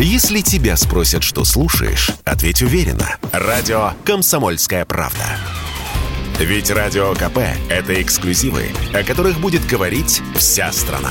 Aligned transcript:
Если 0.00 0.42
тебя 0.42 0.76
спросят, 0.76 1.24
что 1.24 1.42
слушаешь, 1.42 2.12
ответь 2.24 2.62
уверенно. 2.62 3.16
Радио 3.32 3.94
«Комсомольская 4.04 4.84
правда». 4.84 5.24
Ведь 6.38 6.70
Радио 6.70 7.14
КП– 7.14 7.38
это 7.68 8.00
эксклюзивы, 8.00 8.66
о 8.94 9.02
которых 9.02 9.40
будет 9.40 9.66
говорить 9.66 10.22
вся 10.36 10.70
страна. 10.70 11.10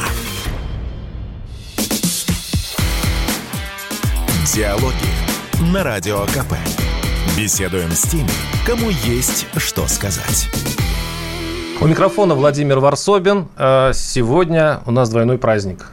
Диалоги 4.56 4.96
на 5.74 5.84
Радио 5.84 6.26
КП. 6.28 6.54
Беседуем 7.38 7.92
с 7.92 8.04
теми, 8.04 8.30
кому 8.66 8.90
есть 8.90 9.48
что 9.58 9.86
сказать. 9.90 10.48
У 11.82 11.88
микрофона 11.88 12.36
Владимир 12.36 12.80
Варсобин. 12.80 13.50
Э, 13.58 13.92
сегодня 13.94 14.80
у 14.86 14.92
нас 14.92 15.10
двойной 15.10 15.38
праздник. 15.38 15.88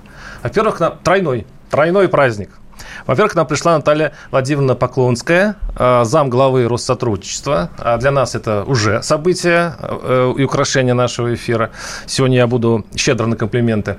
Во-первых, 0.44 0.80
тройной, 1.02 1.44
тройной 1.70 2.08
праздник– 2.08 2.50
во-первых, 3.06 3.32
к 3.32 3.36
нам 3.36 3.46
пришла 3.46 3.76
Наталья 3.76 4.12
Владимировна 4.30 4.74
Поклонская, 4.74 5.56
э, 5.76 6.04
зам 6.04 6.30
главы 6.30 6.68
Россотрудничества. 6.68 7.70
А 7.78 7.96
для 7.98 8.10
нас 8.10 8.34
это 8.34 8.64
уже 8.64 9.02
событие 9.02 9.74
э, 9.78 10.34
и 10.36 10.44
украшение 10.44 10.94
нашего 10.94 11.34
эфира. 11.34 11.70
Сегодня 12.06 12.38
я 12.38 12.46
буду 12.46 12.84
щедро 12.96 13.26
на 13.26 13.36
комплименты. 13.36 13.96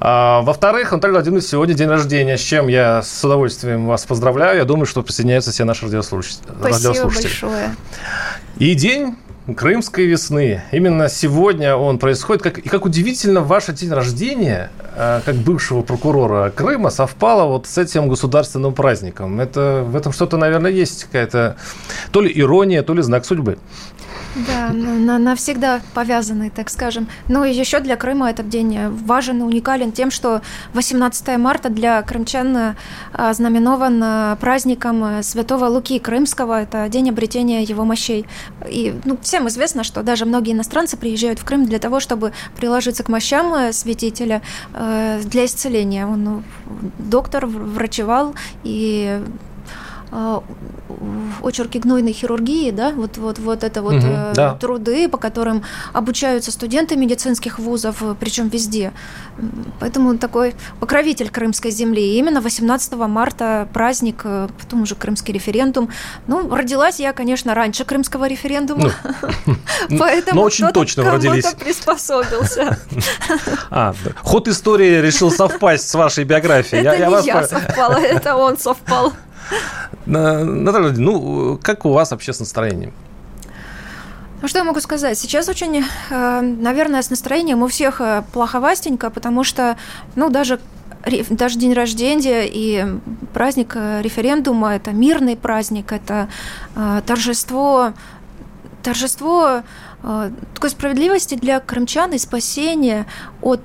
А, 0.00 0.42
во-вторых, 0.42 0.92
Наталья 0.92 1.14
Владимировна, 1.14 1.46
сегодня 1.46 1.74
день 1.74 1.88
рождения, 1.88 2.36
с 2.36 2.40
чем 2.40 2.68
я 2.68 3.02
с 3.02 3.24
удовольствием 3.24 3.86
вас 3.86 4.04
поздравляю. 4.04 4.58
Я 4.58 4.64
думаю, 4.64 4.86
что 4.86 5.02
присоединяются 5.02 5.50
все 5.50 5.64
наши 5.64 5.86
радиослушатели. 5.86 6.44
Спасибо 6.60 7.04
большое. 7.04 7.76
И 8.58 8.74
день 8.74 9.16
Крымской 9.52 10.06
весны. 10.06 10.62
Именно 10.72 11.10
сегодня 11.10 11.76
он 11.76 11.98
происходит. 11.98 12.42
Как, 12.42 12.58
и 12.58 12.68
как 12.68 12.86
удивительно, 12.86 13.42
ваше 13.42 13.74
день 13.74 13.90
рождения, 13.90 14.70
э, 14.96 15.20
как 15.22 15.34
бывшего 15.34 15.82
прокурора 15.82 16.50
Крыма, 16.50 16.88
совпало 16.88 17.46
вот 17.46 17.66
с 17.66 17.76
этим 17.76 18.08
государственным 18.08 18.72
праздником. 18.72 19.40
Это, 19.40 19.84
в 19.86 19.96
этом 19.96 20.14
что-то, 20.14 20.38
наверное, 20.38 20.70
есть 20.70 21.04
какая-то 21.04 21.56
то 22.10 22.22
ли 22.22 22.32
ирония, 22.34 22.82
то 22.82 22.94
ли 22.94 23.02
знак 23.02 23.26
судьбы. 23.26 23.58
Да, 24.34 24.70
на, 24.72 25.18
навсегда 25.18 25.80
повязанный, 25.94 26.50
так 26.50 26.70
скажем. 26.70 27.08
Ну 27.28 27.44
и 27.44 27.52
еще 27.52 27.80
для 27.80 27.96
Крыма 27.96 28.30
этот 28.30 28.48
день 28.48 28.88
важен 28.88 29.40
и 29.40 29.42
уникален 29.42 29.92
тем, 29.92 30.10
что 30.10 30.42
18 30.72 31.38
марта 31.38 31.68
для 31.68 32.02
крымчан 32.02 32.74
а, 33.12 33.32
знаменован 33.32 34.36
праздником 34.38 35.22
Святого 35.22 35.66
Луки 35.66 35.98
Крымского. 35.98 36.62
Это 36.62 36.88
день 36.88 37.10
обретения 37.10 37.62
его 37.62 37.84
мощей. 37.84 38.26
И 38.68 38.94
ну, 39.04 39.18
всем 39.22 39.48
известно, 39.48 39.84
что 39.84 40.02
даже 40.02 40.24
многие 40.24 40.52
иностранцы 40.52 40.96
приезжают 40.96 41.38
в 41.38 41.44
Крым 41.44 41.66
для 41.66 41.78
того, 41.78 42.00
чтобы 42.00 42.32
приложиться 42.56 43.02
к 43.02 43.08
мощам 43.08 43.54
э, 43.54 43.72
святителя 43.72 44.42
э, 44.72 45.20
для 45.24 45.44
исцеления. 45.44 46.06
Он 46.06 46.24
ну, 46.24 46.42
доктор, 46.98 47.46
врачевал 47.46 48.34
и 48.62 49.20
очерки 51.42 51.78
гнойной 51.78 52.12
хирургии, 52.12 52.70
да, 52.70 52.90
вот, 52.90 53.18
вот, 53.18 53.38
вот 53.38 53.64
это 53.64 53.82
вот 53.82 53.94
угу, 53.94 54.06
э, 54.06 54.32
да. 54.34 54.54
труды, 54.54 55.08
по 55.08 55.18
которым 55.18 55.64
обучаются 55.92 56.52
студенты 56.52 56.96
медицинских 56.96 57.58
вузов, 57.58 58.02
причем 58.20 58.48
везде. 58.48 58.92
Поэтому 59.80 60.10
он 60.10 60.18
такой 60.18 60.54
покровитель 60.80 61.30
крымской 61.30 61.70
земли. 61.70 62.02
И 62.02 62.18
именно 62.18 62.40
18 62.40 62.92
марта 62.94 63.68
праздник, 63.72 64.20
э, 64.24 64.48
потом 64.60 64.82
уже 64.82 64.94
крымский 64.94 65.34
референдум. 65.34 65.90
Ну, 66.26 66.54
родилась 66.54 67.00
я, 67.00 67.12
конечно, 67.12 67.54
раньше 67.54 67.84
крымского 67.84 68.28
референдума, 68.28 68.92
ну, 69.88 69.98
поэтому 69.98 70.40
но 70.40 70.46
очень 70.46 70.68
точно 70.68 71.10
родились. 71.10 71.46
приспособился. 71.54 72.78
А, 73.70 73.94
ход 74.22 74.48
истории 74.48 75.00
решил 75.00 75.30
совпасть 75.30 75.88
с 75.88 75.94
вашей 75.94 76.24
биографией. 76.24 76.86
Это 76.86 77.20
не 77.20 77.26
я 77.26 77.46
совпала, 77.46 77.96
это 77.96 78.36
он 78.36 78.56
совпал. 78.56 79.12
Наталья, 80.06 80.92
ну, 80.92 81.58
как 81.62 81.84
у 81.84 81.92
вас 81.92 82.10
вообще 82.10 82.32
с 82.32 82.40
настроением? 82.40 82.92
Ну, 84.44 84.48
что 84.48 84.58
я 84.58 84.64
могу 84.64 84.80
сказать? 84.80 85.18
Сейчас 85.18 85.48
очень, 85.48 85.82
э, 86.10 86.40
наверное, 86.42 87.00
с 87.00 87.08
настроением 87.08 87.62
у 87.62 87.66
всех 87.66 88.02
э, 88.02 88.22
плоховастенько, 88.30 89.08
потому 89.08 89.42
что, 89.42 89.78
ну, 90.16 90.28
даже 90.28 90.60
даже 91.30 91.58
день 91.58 91.72
рождения 91.72 92.44
и 92.46 92.84
праздник 93.32 93.72
э, 93.74 94.02
референдума– 94.02 94.74
это 94.76 94.90
мирный 94.90 95.36
праздник, 95.36 95.92
это 95.92 96.28
торжество, 97.06 97.94
торжество 98.82 99.62
такой 100.54 100.68
справедливости 100.68 101.36
для 101.36 101.60
крымчан 101.60 102.12
и 102.12 102.18
спасения 102.18 103.06
от 103.40 103.62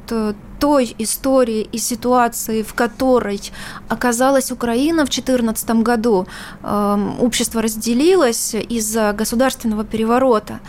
той 0.59 0.96
истории 1.00 1.68
и 1.72 1.78
ситуации, 1.78 2.64
в 2.64 2.74
которой 2.74 3.42
оказалась 3.88 4.52
Украина 4.52 5.06
в 5.06 5.09
2014 5.09 5.84
году, 5.84 6.28
эм, 6.64 7.22
общество 7.22 7.62
разделилось 7.62 8.56
из-за 8.56 9.14
государственного 9.14 9.84
переворота. 9.84 10.59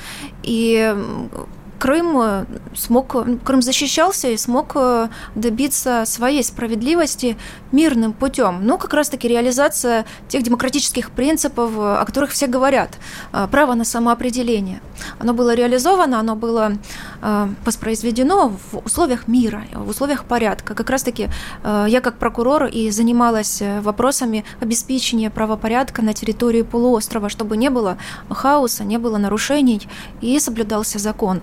И 0.42 0.94
Крым 1.80 2.20
э, 2.20 2.44
смог, 2.74 3.16
Крым 3.42 3.62
защищался 3.62 4.28
и 4.28 4.36
смог 4.36 4.72
э, 4.74 5.08
добиться 5.34 6.04
своей 6.04 6.44
справедливости 6.44 7.38
мирным 7.72 8.12
путем. 8.12 8.60
Ну, 8.66 8.76
как 8.76 8.92
раз-таки 8.92 9.26
реализация 9.26 10.04
тех 10.28 10.42
демократических 10.42 11.10
принципов, 11.10 11.70
о 11.74 12.04
которых 12.04 12.32
все 12.32 12.48
говорят. 12.48 12.98
Э, 13.32 13.48
право 13.50 13.72
на 13.74 13.84
самоопределение. 13.84 14.82
Оно 15.18 15.32
было 15.32 15.54
реализовано, 15.54 16.20
оно 16.20 16.36
было 16.36 16.72
воспроизведено 17.64 18.48
в 18.70 18.78
условиях 18.84 19.28
мира, 19.28 19.64
в 19.72 19.88
условиях 19.88 20.24
порядка. 20.24 20.74
Как 20.74 20.90
раз-таки 20.90 21.28
я 21.64 22.00
как 22.02 22.18
прокурор 22.18 22.64
и 22.64 22.90
занималась 22.90 23.62
вопросами 23.80 24.44
обеспечения 24.60 25.30
правопорядка 25.30 26.02
на 26.02 26.12
территории 26.12 26.62
полуострова, 26.62 27.30
чтобы 27.30 27.56
не 27.56 27.70
было 27.70 27.96
хаоса, 28.28 28.84
не 28.84 28.98
было 28.98 29.16
нарушений 29.16 29.88
и 30.20 30.38
соблюдался 30.38 30.98
закон. 30.98 31.40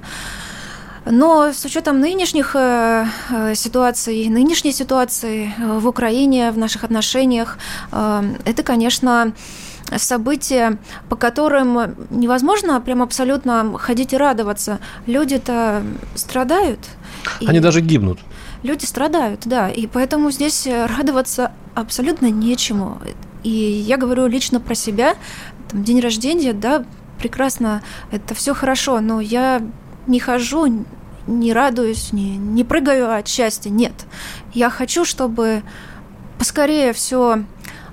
Но 1.10 1.54
с 1.54 1.64
учетом 1.66 2.00
нынешних 2.00 2.56
э, 2.56 3.06
э, 3.30 3.56
ситуаций, 3.56 4.28
нынешней 4.30 4.72
ситуации 4.72 5.54
э, 5.58 5.80
в 5.80 5.88
Украине, 5.88 6.52
в 6.52 6.58
наших 6.58 6.84
отношениях, 6.84 7.58
это, 7.92 8.64
конечно, 8.64 9.34
события, 9.96 10.78
по 11.10 11.16
которым 11.16 11.96
невозможно 12.10 12.82
прям 12.82 13.02
абсолютно 13.02 13.78
ходить 13.78 14.14
и 14.14 14.18
радоваться. 14.18 14.80
Люди-то 15.06 15.84
страдают. 16.16 16.80
Они 17.46 17.60
даже 17.60 17.82
гибнут. 17.82 18.20
Люди 18.64 18.86
страдают, 18.86 19.42
да, 19.46 19.70
и 19.70 19.88
поэтому 19.88 20.32
здесь 20.32 20.68
радоваться 20.68 21.52
абсолютно 21.76 22.30
нечему. 22.30 23.00
И 23.44 23.50
я 23.50 23.98
говорю 23.98 24.28
лично 24.28 24.60
про 24.60 24.76
себя. 24.76 25.16
Там, 25.70 25.84
день 25.84 26.02
рождения, 26.02 26.54
да, 26.54 26.84
прекрасно, 27.20 27.82
это 28.12 28.34
все 28.34 28.54
хорошо, 28.54 29.00
но 29.00 29.22
я 29.22 29.62
не 30.08 30.20
хожу, 30.20 30.86
не 31.28 31.54
радуюсь, 31.54 32.14
не, 32.14 32.38
не 32.38 32.64
прыгаю 32.64 33.14
от 33.14 33.28
счастья. 33.28 33.70
Нет. 33.70 33.94
Я 34.54 34.70
хочу, 34.70 35.06
чтобы 35.06 35.64
поскорее 36.38 36.94
все 36.94 37.44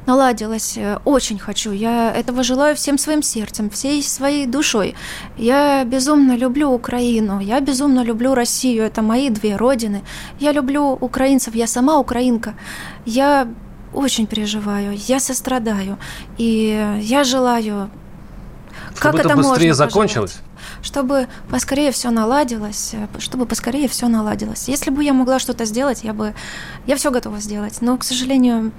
наладилось. 0.07 0.79
Очень 1.05 1.39
хочу. 1.39 1.73
Я 1.73 2.13
этого 2.13 2.43
желаю 2.43 2.77
всем 2.77 2.99
своим 2.99 3.23
сердцем, 3.23 3.71
всей 3.71 4.03
своей 4.03 4.47
душой. 4.47 4.95
Я 5.37 5.85
безумно 5.85 6.37
люблю 6.37 6.71
Украину. 6.71 7.41
Я 7.41 7.61
безумно 7.61 8.05
люблю 8.05 8.35
Россию. 8.35 8.85
Это 8.85 9.03
мои 9.03 9.31
две 9.31 9.57
родины. 9.57 10.03
Я 10.39 10.53
люблю 10.53 10.93
украинцев. 11.01 11.55
Я 11.55 11.67
сама 11.67 11.99
украинка. 11.99 12.55
Я 13.07 13.49
очень 13.93 14.27
переживаю. 14.27 14.93
Я 14.95 15.21
сострадаю. 15.21 15.99
И 16.39 16.99
я 17.01 17.25
желаю 17.25 17.91
чтобы 18.97 19.01
как 19.01 19.15
это, 19.15 19.29
это 19.29 19.37
быстрее 19.37 19.69
можно 19.69 19.75
закончилось? 19.75 20.41
Чтобы 20.85 21.29
поскорее 21.51 21.93
все 21.93 22.11
наладилось, 22.11 22.95
чтобы 23.19 23.47
поскорее 23.47 23.89
все 23.89 24.07
наладилось. 24.07 24.69
Если 24.69 24.91
бы 24.91 25.03
я 25.03 25.15
могла 25.15 25.39
что-то 25.39 25.65
сделать, 25.65 26.05
я 26.05 26.13
бы, 26.13 26.35
я 26.87 26.97
все 26.97 27.11
готова 27.11 27.41
сделать. 27.41 27.79
Но, 27.81 27.97
к 27.97 28.05
сожалению, 28.05 28.71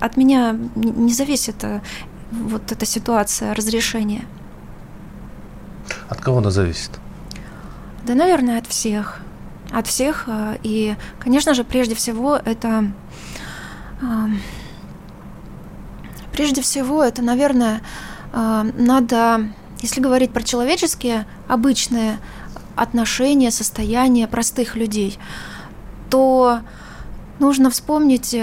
от 0.00 0.16
меня 0.16 0.58
не 0.74 1.12
зависит 1.12 1.62
э, 1.62 1.82
вот 2.32 2.72
эта 2.72 2.84
ситуация 2.84 3.54
разрешения. 3.54 4.24
От 6.08 6.20
кого 6.20 6.38
она 6.38 6.50
зависит? 6.50 6.90
Да, 8.04 8.14
наверное, 8.14 8.58
от 8.58 8.66
всех. 8.66 9.20
От 9.70 9.86
всех. 9.86 10.24
Э, 10.26 10.56
и, 10.64 10.96
конечно 11.20 11.54
же, 11.54 11.62
прежде 11.62 11.94
всего, 11.94 12.36
это... 12.36 12.90
Прежде 16.32 16.60
всего, 16.60 17.04
это, 17.04 17.22
наверное, 17.22 17.80
надо 18.32 19.48
если 19.84 20.00
говорить 20.00 20.30
про 20.30 20.42
человеческие, 20.42 21.26
обычные 21.46 22.18
отношения, 22.74 23.50
состояния 23.50 24.26
простых 24.26 24.76
людей, 24.76 25.18
то 26.08 26.60
нужно 27.38 27.68
вспомнить 27.68 28.34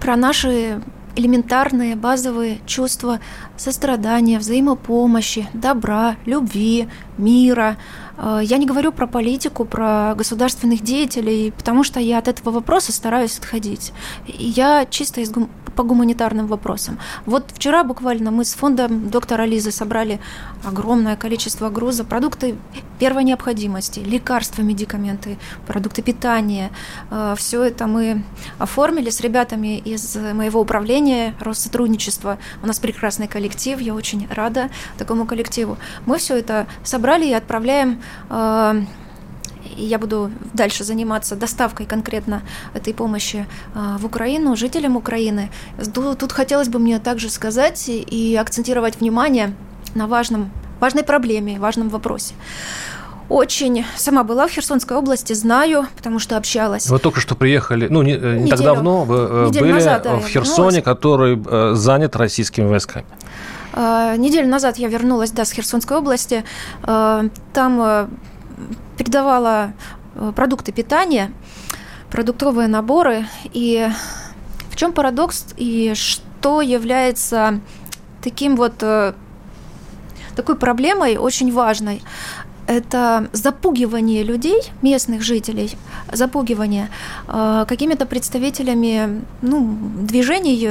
про 0.00 0.16
наши 0.16 0.82
элементарные 1.14 1.94
базовые 1.94 2.58
чувства 2.66 3.20
сострадания, 3.56 4.40
взаимопомощи, 4.40 5.48
добра, 5.54 6.16
любви, 6.26 6.88
мира, 7.16 7.76
Э, 7.76 8.09
я 8.42 8.58
не 8.58 8.66
говорю 8.66 8.92
про 8.92 9.06
политику, 9.06 9.64
про 9.64 10.14
государственных 10.16 10.82
деятелей, 10.82 11.52
потому 11.52 11.84
что 11.84 12.00
я 12.00 12.18
от 12.18 12.28
этого 12.28 12.50
вопроса 12.50 12.92
стараюсь 12.92 13.38
отходить. 13.38 13.92
Я 14.26 14.86
чисто 14.86 15.20
из, 15.20 15.32
по 15.74 15.82
гуманитарным 15.82 16.46
вопросам. 16.46 16.98
Вот 17.24 17.52
вчера 17.54 17.84
буквально 17.84 18.30
мы 18.30 18.44
с 18.44 18.52
фондом 18.52 19.08
доктора 19.08 19.46
Лизы 19.46 19.70
собрали 19.70 20.20
огромное 20.64 21.16
количество 21.16 21.70
груза, 21.70 22.04
продукты 22.04 22.56
первой 22.98 23.24
необходимости, 23.24 24.00
лекарства, 24.00 24.60
медикаменты, 24.60 25.38
продукты 25.66 26.02
питания. 26.02 26.70
Э, 27.10 27.34
Все 27.38 27.62
это 27.62 27.86
мы 27.86 28.22
оформили 28.58 29.08
с 29.08 29.20
ребятами 29.20 29.78
из 29.78 30.16
моего 30.16 30.60
управления 30.60 31.34
Россотрудничества. 31.40 32.38
У 32.62 32.66
нас 32.66 32.78
прекрасный 32.78 33.28
коллектив, 33.28 33.80
я 33.80 33.94
очень 33.94 34.28
рада 34.30 34.68
такому 34.98 35.24
коллективу. 35.24 35.78
Мы 36.04 36.18
все 36.18 36.36
это 36.36 36.66
собрали 36.84 37.26
и 37.26 37.32
отправляем 37.32 37.92
э, 37.92 37.94
я 39.76 39.98
буду 39.98 40.30
дальше 40.52 40.84
заниматься 40.84 41.36
доставкой 41.36 41.86
конкретно 41.86 42.42
этой 42.74 42.94
помощи 42.94 43.46
а, 43.74 43.98
в 43.98 44.06
Украину, 44.06 44.56
жителям 44.56 44.96
Украины. 44.96 45.50
Тут 45.94 46.32
хотелось 46.32 46.68
бы 46.68 46.78
мне 46.78 46.98
также 46.98 47.30
сказать 47.30 47.88
и 47.88 48.36
акцентировать 48.36 49.00
внимание 49.00 49.54
на 49.94 50.06
важном, 50.06 50.50
важной 50.80 51.04
проблеме, 51.04 51.58
важном 51.58 51.88
вопросе 51.88 52.34
очень 53.30 53.84
сама 53.96 54.24
была 54.24 54.48
в 54.48 54.50
Херсонской 54.50 54.96
области, 54.96 55.32
знаю, 55.32 55.86
потому 55.96 56.18
что 56.18 56.36
общалась. 56.36 56.88
Вы 56.88 56.98
только 56.98 57.20
что 57.20 57.36
приехали, 57.36 57.86
ну, 57.88 58.02
не, 58.02 58.16
не 58.16 58.50
так 58.50 58.60
давно 58.60 59.04
вы 59.04 59.16
э, 59.16 59.48
были 59.50 59.72
назад, 59.72 60.02
да, 60.02 60.16
в 60.16 60.26
Херсоне, 60.26 60.82
который 60.82 61.40
э, 61.40 61.74
занят 61.74 62.16
российскими 62.16 62.66
войсками. 62.66 63.06
Uh, 63.72 64.16
неделю 64.16 64.48
назад 64.48 64.78
я 64.78 64.88
вернулась, 64.88 65.30
да, 65.30 65.44
с 65.44 65.52
Херсонской 65.52 65.96
области. 65.96 66.44
Uh, 66.82 67.30
там 67.52 68.10
передавала 69.00 69.72
э, 70.14 70.32
продукты 70.36 70.72
питания, 70.72 71.32
продуктовые 72.10 72.68
наборы. 72.68 73.26
И 73.52 73.88
в 74.70 74.76
чем 74.76 74.92
парадокс 74.92 75.46
и 75.56 75.94
что 75.94 76.60
является 76.60 77.60
таким 78.22 78.56
вот 78.56 78.74
э, 78.82 79.14
такой 80.36 80.56
проблемой 80.56 81.16
очень 81.16 81.50
важной? 81.52 82.02
Это 82.70 83.28
запугивание 83.32 84.22
людей, 84.22 84.62
местных 84.82 85.22
жителей, 85.22 85.76
запугивание 86.12 86.88
э, 87.26 87.64
какими-то 87.68 88.06
представителями 88.06 89.24
ну, 89.42 89.76
движений 90.02 90.68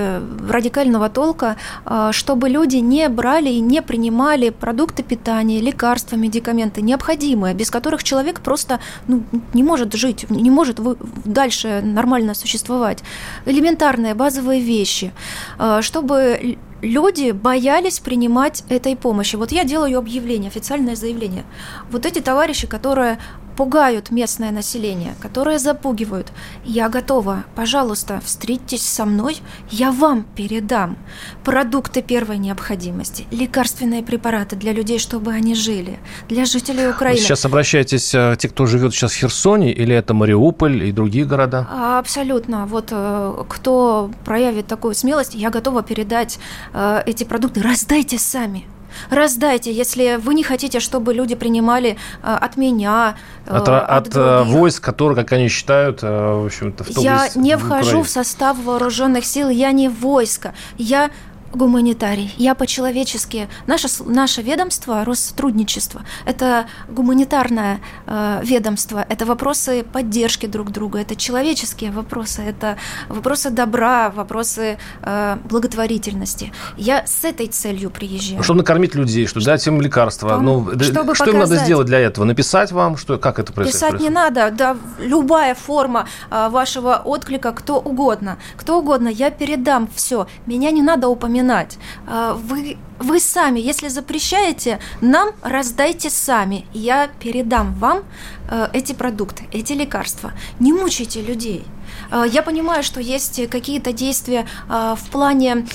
радикального 0.49 1.09
толка, 1.09 1.57
э, 1.85 2.11
чтобы 2.13 2.47
люди 2.47 2.77
не 2.77 3.09
брали 3.09 3.49
и 3.49 3.59
не 3.59 3.81
принимали 3.81 4.49
продукты 4.49 5.03
питания, 5.03 5.59
лекарства, 5.59 6.15
медикаменты, 6.15 6.81
необходимые, 6.81 7.53
без 7.53 7.69
которых 7.69 8.03
человек 8.03 8.39
просто 8.39 8.79
ну, 9.07 9.23
не 9.53 9.63
может 9.63 9.93
жить, 9.93 10.29
не 10.29 10.51
может 10.51 10.79
дальше 11.25 11.81
нормально 11.83 12.33
существовать. 12.33 13.03
Элементарные 13.45 14.13
базовые 14.13 14.61
вещи, 14.61 15.11
э, 15.59 15.81
чтобы 15.81 16.57
люди 16.81 17.31
боялись 17.31 17.99
принимать 17.99 18.63
этой 18.69 18.95
помощи. 18.95 19.35
Вот 19.35 19.51
я 19.51 19.63
делаю 19.63 19.97
объявление, 19.97 20.49
официальное 20.49 20.95
заявление. 20.95 21.43
Вот 21.91 22.05
эти 22.05 22.19
товарищи, 22.19 22.67
которые 22.67 23.19
пугают 23.59 24.09
местное 24.09 24.51
население, 24.51 25.15
которые 25.19 25.59
запугивают. 25.59 26.31
Я 26.63 26.87
готова, 26.87 27.43
пожалуйста, 27.55 28.21
встретитесь 28.23 28.87
со 28.87 29.03
мной, 29.03 29.35
я 29.69 29.91
вам 29.91 30.23
передам 30.23 30.97
продукты 31.43 32.01
первой 32.01 32.37
необходимости, 32.37 33.27
лекарственные 33.31 34.01
препараты 34.01 34.55
для 34.55 34.71
людей, 34.71 34.97
чтобы 34.97 35.33
они 35.33 35.55
жили, 35.55 35.99
для 36.29 36.45
жителей 36.45 36.87
Украины. 36.87 37.19
Вы 37.19 37.25
сейчас 37.25 37.43
обращаетесь, 37.43 38.15
э, 38.15 38.37
те, 38.39 38.47
кто 38.47 38.65
живет 38.65 38.93
сейчас 38.93 39.11
в 39.11 39.17
Херсоне, 39.17 39.73
или 39.73 39.93
это 39.93 40.13
Мариуполь 40.13 40.85
и 40.85 40.93
другие 40.93 41.25
города? 41.25 41.67
Абсолютно. 41.99 42.65
Вот 42.65 42.87
э, 42.91 43.43
кто 43.49 44.09
проявит 44.23 44.67
такую 44.67 44.95
смелость, 44.95 45.35
я 45.35 45.49
готова 45.49 45.83
передать 45.83 46.39
э, 46.73 47.03
эти 47.05 47.25
продукты. 47.25 47.61
Раздайте 47.61 48.19
сами. 48.19 48.63
Раздайте, 49.09 49.71
если 49.71 50.17
вы 50.17 50.33
не 50.33 50.43
хотите, 50.43 50.79
чтобы 50.79 51.13
люди 51.13 51.35
принимали 51.35 51.97
э, 52.23 52.33
от 52.33 52.57
меня, 52.57 53.15
э, 53.45 53.55
от, 53.55 53.69
от, 53.69 54.07
от 54.07 54.15
э, 54.15 54.43
войск, 54.43 54.83
которые, 54.83 55.15
как 55.15 55.31
они 55.31 55.47
считают, 55.47 56.01
в 56.01 56.45
общем-то, 56.45 56.83
в 56.83 56.97
Я 56.97 57.29
не 57.35 57.57
вхожу 57.57 58.03
в 58.03 58.09
состав 58.09 58.57
вооруженных 58.63 59.25
сил, 59.25 59.49
я 59.49 59.71
не 59.71 59.89
войско, 59.89 60.53
я 60.77 61.09
гуманитарий. 61.53 62.33
Я 62.37 62.55
по-человечески. 62.55 63.49
Наше, 63.67 63.87
наше 64.05 64.41
ведомство, 64.41 65.03
Россотрудничество, 65.03 66.01
это 66.25 66.67
гуманитарное 66.87 67.79
э, 68.05 68.41
ведомство. 68.43 69.05
Это 69.07 69.25
вопросы 69.25 69.83
поддержки 69.83 70.45
друг 70.45 70.71
друга, 70.71 70.99
это 70.99 71.15
человеческие 71.15 71.91
вопросы, 71.91 72.41
это 72.41 72.77
вопросы 73.07 73.49
добра, 73.49 74.11
вопросы 74.11 74.77
э, 75.01 75.37
благотворительности. 75.45 76.51
Я 76.77 77.05
с 77.05 77.23
этой 77.23 77.47
целью 77.47 77.89
приезжаю. 77.89 78.43
Чтобы 78.43 78.59
накормить 78.59 78.95
людей, 78.95 79.25
чтобы 79.25 79.45
дать 79.45 79.65
им 79.65 79.81
лекарства. 79.81 80.39
Ну, 80.39 80.69
чтобы 80.81 81.15
что 81.15 81.25
показать, 81.25 81.33
им 81.33 81.39
надо 81.39 81.55
сделать 81.57 81.87
для 81.87 81.99
этого? 81.99 82.25
Написать 82.25 82.71
вам? 82.71 82.97
Что, 82.97 83.17
как 83.17 83.39
это 83.39 83.53
происходит? 83.53 83.79
Писать 83.81 84.01
не 84.01 84.09
надо. 84.09 84.51
Да, 84.51 84.77
любая 84.99 85.55
форма 85.55 86.07
э, 86.29 86.49
вашего 86.49 87.01
отклика, 87.03 87.51
кто 87.53 87.79
угодно. 87.79 88.37
Кто 88.55 88.79
угодно, 88.79 89.07
я 89.07 89.31
передам 89.31 89.89
все. 89.93 90.27
Меня 90.45 90.71
не 90.71 90.81
надо 90.81 91.07
упоминать 91.07 91.38
упоминать. 91.39 91.77
А, 92.07 92.33
вы, 92.33 92.77
вы 92.99 93.19
сами, 93.19 93.59
если 93.59 93.89
запрещаете, 93.89 94.79
нам 95.01 95.29
раздайте 95.41 96.09
сами. 96.09 96.65
Я 96.73 97.07
передам 97.19 97.73
вам 97.75 98.03
э, 98.49 98.67
эти 98.73 98.93
продукты, 98.93 99.43
эти 99.51 99.73
лекарства. 99.73 100.31
Не 100.59 100.73
мучайте 100.73 101.21
людей. 101.21 101.63
А, 102.11 102.25
я 102.25 102.41
понимаю, 102.41 102.83
что 102.83 102.99
есть 102.99 103.49
какие-то 103.49 103.93
действия 103.93 104.45
а, 104.67 104.95
в 104.95 105.09
плане 105.09 105.65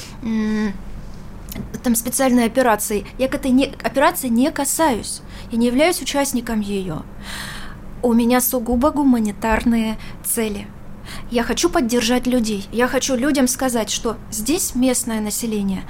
там 1.83 1.95
специальной 1.95 2.47
операции. 2.47 3.07
Я 3.19 3.29
к 3.29 3.35
этой 3.35 3.51
не, 3.51 3.67
операции 3.85 4.29
не 4.29 4.51
касаюсь. 4.51 5.23
Я 5.53 5.59
не 5.59 5.67
являюсь 5.67 6.03
участником 6.03 6.61
ее. 6.61 7.03
У 8.03 8.13
меня 8.13 8.41
сугубо 8.41 8.91
гуманитарные 8.91 9.97
цели– 10.25 10.67
я 11.31 11.43
хочу 11.43 11.69
поддержать 11.69 12.27
людей. 12.27 12.67
Я 12.73 12.89
хочу 12.89 13.17
людям 13.17 13.49
сказать, 13.49 13.91
что 13.91 14.17
здесь 14.31 14.75
местное 14.75 15.21
население, 15.21 15.85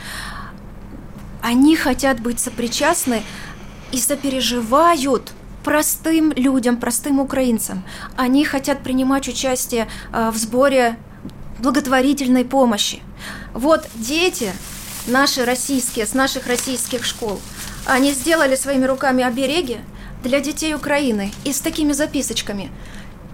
они 1.42 1.76
хотят 1.76 2.20
быть 2.20 2.40
сопричастны 2.40 3.22
и 3.92 3.98
сопереживают 3.98 5.32
простым 5.62 6.32
людям, 6.32 6.78
простым 6.78 7.20
украинцам. 7.20 7.84
Они 8.16 8.44
хотят 8.44 8.82
принимать 8.82 9.28
участие 9.28 9.88
э, 10.12 10.30
в 10.30 10.36
сборе 10.36 10.96
благотворительной 11.58 12.44
помощи. 12.44 13.02
Вот 13.52 13.86
дети 13.94 14.52
наши 15.06 15.44
российские, 15.44 16.06
с 16.06 16.14
наших 16.14 16.46
российских 16.46 17.04
школ, 17.04 17.40
они 17.86 18.12
сделали 18.12 18.56
своими 18.56 18.86
руками 18.86 19.22
обереги 19.22 19.78
для 20.22 20.40
детей 20.40 20.74
Украины 20.74 21.32
и 21.44 21.52
с 21.52 21.60
такими 21.60 21.92
записочками. 21.92 22.70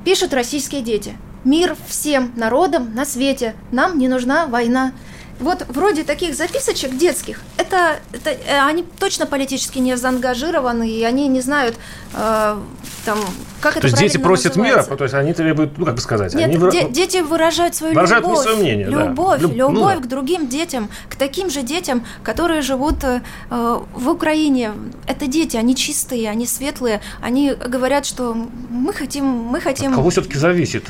Пишут 0.04 0.35
российские 0.35 0.82
дети– 0.82 1.16
Мир 1.44 1.76
всем 1.87 2.32
народам 2.37 2.94
на 2.94 3.04
свете. 3.04 3.54
Нам 3.70 3.99
не 3.99 4.09
нужна 4.09 4.47
война. 4.47 4.92
Вот 5.40 5.64
вроде 5.68 6.04
таких 6.04 6.35
записочек 6.35 6.99
детских, 6.99 7.40
это, 7.56 7.97
это 8.12 8.28
э, 8.28 8.61
они 8.61 8.85
точно 8.99 9.25
политически 9.25 9.78
не 9.78 9.97
заангажированы, 9.97 10.87
и 10.87 11.02
они 11.02 11.28
не 11.28 11.40
знают, 11.40 11.76
э, 12.12 12.59
там, 13.06 13.18
как 13.62 13.73
то 13.73 13.78
это 13.78 13.80
То 13.80 13.87
есть 13.87 13.99
дети 13.99 14.18
просят 14.18 14.56
называется. 14.56 14.90
мира, 14.90 14.97
то 14.99 15.04
есть 15.04 15.14
они 15.14 15.32
требуют, 15.32 15.78
ну 15.78 15.87
как 15.87 15.94
бы 15.94 16.00
сказать, 16.02 16.35
Нет, 16.35 16.44
они 16.44 16.70
де- 16.70 16.90
дети 16.90 17.23
выражают 17.23 17.75
свою 17.75 17.94
выражают 17.94 18.26
любовь, 18.26 18.42
свое 18.42 18.56
мнение, 18.59 18.87
любовь, 18.87 19.40
да. 19.40 19.49
любовь 19.49 19.75
ну, 19.75 19.88
да. 19.88 19.97
к 19.97 20.09
другим 20.09 20.47
детям, 20.47 20.90
к 21.09 21.16
таким 21.16 21.49
же 21.49 21.62
детям, 21.62 22.04
которые 22.23 22.61
живут 22.61 23.02
э, 23.02 23.20
в 23.49 24.09
Украине. 24.11 24.73
Это 25.06 25.26
дети, 25.26 25.56
они 25.56 25.75
чистые, 25.75 26.28
они 26.28 26.44
светлые, 26.47 27.00
они 27.23 27.54
говорят, 27.54 28.04
что 28.04 28.35
мы 28.35 28.92
хотим, 28.92 29.25
мы 29.25 29.62
хотим. 29.62 29.92
От 29.92 29.97
кого 29.97 30.11
все-таки 30.11 30.37
зависит? 30.37 30.85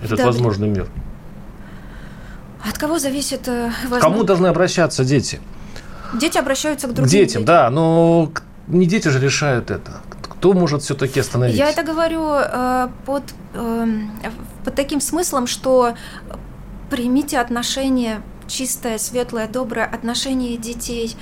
Этот 0.00 0.18
да, 0.18 0.26
возможный 0.26 0.68
мир? 0.68 0.88
От 2.64 2.78
кого 2.78 2.98
зависит... 2.98 3.48
Э, 3.48 3.70
возможно... 3.82 4.00
Кому 4.00 4.24
должны 4.24 4.46
обращаться 4.48 5.04
дети? 5.04 5.40
Дети 6.14 6.38
обращаются 6.38 6.86
к 6.86 6.94
другим 6.94 7.10
детям. 7.10 7.26
Детям, 7.26 7.44
да, 7.44 7.70
но 7.70 8.32
не 8.66 8.86
дети 8.86 9.08
же 9.08 9.20
решают 9.20 9.70
это. 9.70 10.00
Кто 10.22 10.52
может 10.52 10.82
все-таки 10.82 11.20
остановить? 11.20 11.56
Я 11.56 11.70
это 11.70 11.82
говорю 11.82 12.30
э, 12.30 12.88
под, 13.06 13.24
э, 13.54 13.86
под 14.64 14.74
таким 14.74 15.00
смыслом, 15.00 15.46
что 15.46 15.94
примите 16.90 17.38
отношение 17.38 18.22
чистое, 18.46 18.98
светлое, 18.98 19.46
доброе 19.46 19.84
отношение 19.84 20.56
детей 20.56 21.16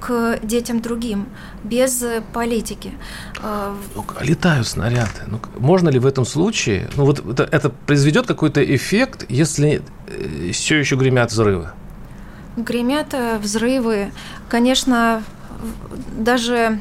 к 0.00 0.38
детям 0.42 0.80
другим, 0.80 1.26
без 1.62 2.04
политики. 2.32 2.92
А, 3.42 3.76
ну, 3.94 4.04
летают 4.20 4.66
снаряды. 4.66 5.22
Ну, 5.26 5.40
можно 5.58 5.88
ли 5.88 5.98
в 5.98 6.06
этом 6.06 6.24
случае, 6.24 6.88
ну 6.96 7.04
вот 7.04 7.24
это, 7.26 7.44
это 7.44 7.70
произведет 7.70 8.26
какой-то 8.26 8.62
эффект, 8.62 9.26
если 9.28 9.82
э, 10.06 10.50
все 10.52 10.76
еще 10.76 10.96
гремят 10.96 11.30
взрывы? 11.30 11.70
Гремят 12.56 13.14
э, 13.14 13.38
взрывы. 13.38 14.12
Конечно, 14.48 15.22
даже 16.16 16.80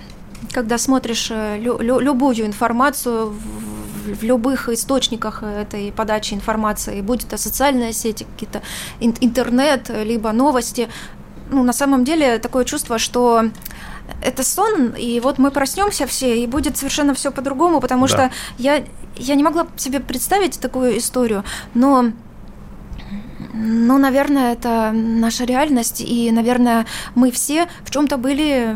когда 0.51 0.77
смотришь 0.77 1.29
лю 1.29 1.79
любую 1.79 2.45
информацию 2.45 3.29
в, 3.29 4.15
в 4.19 4.23
любых 4.23 4.69
источниках 4.69 5.43
этой 5.43 5.91
подачи 5.91 6.33
информации, 6.33 7.01
будь 7.01 7.23
это 7.23 7.37
социальные 7.37 7.93
сети, 7.93 8.25
какие-то 8.33 8.61
интернет, 8.99 9.89
либо 9.89 10.31
новости, 10.31 10.89
ну, 11.53 11.63
на 11.63 11.73
самом 11.73 12.03
деле 12.03 12.39
такое 12.39 12.65
чувство, 12.65 12.97
что 12.99 13.45
это 14.21 14.43
сон, 14.43 14.93
и 14.97 15.19
вот 15.19 15.37
мы 15.37 15.51
проснемся 15.51 16.05
все, 16.07 16.43
и 16.43 16.47
будет 16.47 16.77
совершенно 16.77 17.13
все 17.13 17.31
по-другому, 17.31 17.79
потому 17.79 18.07
да. 18.07 18.07
что 18.07 18.31
я, 18.57 18.83
я 19.17 19.35
не 19.35 19.43
могла 19.43 19.67
себе 19.77 19.99
представить 19.99 20.59
такую 20.59 20.97
историю, 20.97 21.43
но 21.73 22.11
ну, 23.53 23.97
наверное, 23.99 24.53
это 24.53 24.91
наша 24.93 25.45
реальность, 25.45 26.01
и, 26.01 26.31
наверное, 26.31 26.85
мы 27.13 27.29
все 27.31 27.67
в 27.83 27.91
чем-то 27.91 28.17
были 28.17 28.75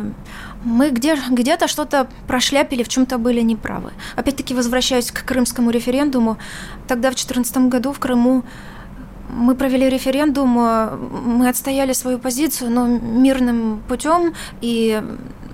мы 0.64 0.90
где, 0.90 1.16
где-то 1.30 1.68
что-то 1.68 2.08
прошляпили, 2.28 2.84
в 2.84 2.90
чем-то 2.90 3.18
были 3.18 3.42
неправы. 3.42 3.92
Опять-таки, 4.16 4.54
возвращаюсь 4.54 5.12
к 5.12 5.24
крымскому 5.24 5.70
референдуму. 5.72 6.38
Тогда, 6.88 7.10
в 7.10 7.16
2014 7.16 7.58
году, 7.70 7.94
в 7.94 8.00
Крыму 8.00 8.44
мы 9.30 9.56
провели 9.56 9.90
референдум, 9.90 10.50
мы 10.50 11.50
отстояли 11.50 11.94
свою 11.94 12.20
позицию, 12.20 12.72
но 12.72 12.88
мирным 12.88 13.82
путем, 13.88 14.34
и 14.62 15.02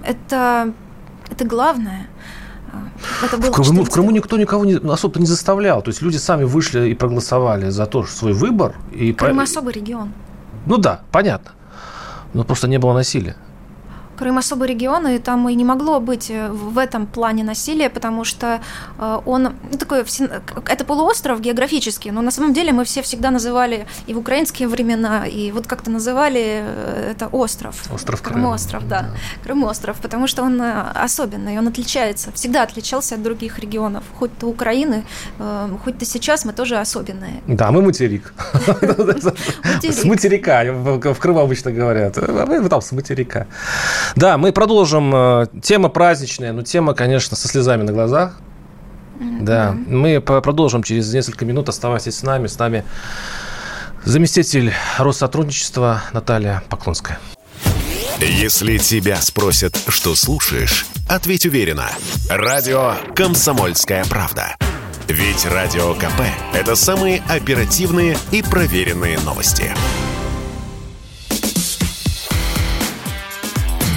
это, 0.06 0.74
это 1.32 1.46
главное. 1.46 2.08
Это 3.24 3.38
было 3.38 3.52
в, 3.52 3.56
Крыму, 3.56 3.84
в 3.84 3.90
Крыму 3.90 4.12
никто 4.12 4.38
никого 4.38 4.66
не, 4.66 4.76
особо 4.76 5.20
не 5.20 5.26
заставлял. 5.26 5.82
То 5.82 5.90
есть 5.90 6.02
люди 6.02 6.18
сами 6.18 6.44
вышли 6.44 6.90
и 6.90 6.96
проголосовали 6.96 7.70
за 7.70 7.86
то, 7.86 8.04
что 8.04 8.16
свой 8.16 8.34
выбор. 8.34 8.76
И 8.92 9.14
Крым 9.14 9.38
по... 9.38 9.44
особый 9.44 9.74
регион. 9.74 10.12
Ну 10.66 10.78
да, 10.78 11.02
понятно. 11.12 11.52
Но 12.34 12.44
просто 12.44 12.68
не 12.68 12.80
было 12.80 12.94
насилия. 12.94 13.36
Крым 14.18 14.38
особый 14.38 14.68
регион, 14.68 15.08
и 15.08 15.20
там 15.20 15.50
и 15.50 15.56
не 15.56 15.66
могло 15.66 16.00
быть 16.00 16.30
э, 16.30 16.50
в 16.50 16.78
этом 16.78 17.08
плане 17.08 17.44
насилия, 17.44 17.90
потому 17.90 18.24
что 18.24 18.62
э, 18.98 19.20
он 19.26 19.44
ну, 19.72 19.78
такой, 19.78 20.04
это 20.66 20.86
полуостров 20.86 21.42
географически, 21.42 22.10
но 22.10 22.22
на 22.22 22.32
самом 22.32 22.54
деле 22.54 22.72
мы 22.72 22.84
все 22.84 23.02
всегда 23.02 23.32
называли 23.32 23.86
и 24.08 24.14
в 24.14 24.18
украинские 24.18 24.68
времена, 24.68 25.26
и 25.26 25.52
вот 25.52 25.68
как-то 25.68 25.92
называли 25.92 26.64
э, 26.64 27.12
это 27.12 27.28
остров. 27.28 27.76
Остров 27.94 28.22
Крым. 28.22 28.36
Крымостров, 28.36 28.88
да. 28.88 29.02
да. 29.02 29.10
Крымостров, 29.44 29.98
потому 29.98 30.28
что 30.28 30.44
он 30.44 30.62
особенный, 30.62 31.58
он 31.60 31.68
отличается, 31.68 32.32
всегда 32.32 32.64
отличался 32.64 33.16
от 33.16 33.24
других 33.24 33.60
регионов. 33.60 34.04
Хоть 34.20 34.38
ты 34.38 34.46
Украины, 34.46 35.04
хоть 35.84 35.98
ты 35.98 36.06
сейчас, 36.06 36.46
мы 36.46 36.54
тоже 36.54 36.78
особенные. 36.78 37.42
Да, 37.48 37.72
мы 37.72 37.82
материк. 37.82 38.34
С 39.84 40.04
материка, 40.06 40.64
в 40.64 41.16
Крыму 41.20 41.40
обычно 41.40 41.72
говорят. 41.72 42.18
А 42.18 42.46
вы 42.46 42.70
там 42.70 42.82
с 42.82 42.92
материка. 42.92 43.48
Да, 44.16 44.38
мы 44.38 44.52
продолжим. 44.52 45.14
Э, 45.14 45.48
тема 45.62 45.90
праздничная, 45.90 46.54
но 46.54 46.62
тема, 46.62 46.94
конечно, 46.94 47.36
со 47.36 47.48
слезами 47.48 47.84
на 47.84 47.94
глазах. 47.94 48.38
Да, 49.20 49.76
мы 49.88 50.22
продолжим 50.22 50.84
через 50.84 51.14
несколько 51.14 51.46
минут. 51.46 51.70
Оставайтесь 51.70 52.16
с 52.16 52.24
нами. 52.24 52.48
С 52.48 52.58
нами 52.58 52.84
заместитель 54.04 54.74
Россотрудничества 54.98 56.02
Наталья 56.14 56.64
Поклонская. 56.70 57.20
Если 58.20 58.78
тебя 58.78 59.18
спросят, 59.18 59.78
что 59.88 60.16
слушаешь, 60.16 60.86
ответь 61.10 61.46
уверенно. 61.46 61.90
Радио 62.30 62.94
«Комсомольская 63.16 64.06
правда». 64.06 64.56
Ведь 65.08 65.46
Радио 65.46 65.94
КП– 65.96 66.22
это 66.54 66.76
самые 66.76 67.22
оперативные 67.28 68.18
и 68.32 68.42
проверенные 68.42 69.20
новости. 69.20 69.74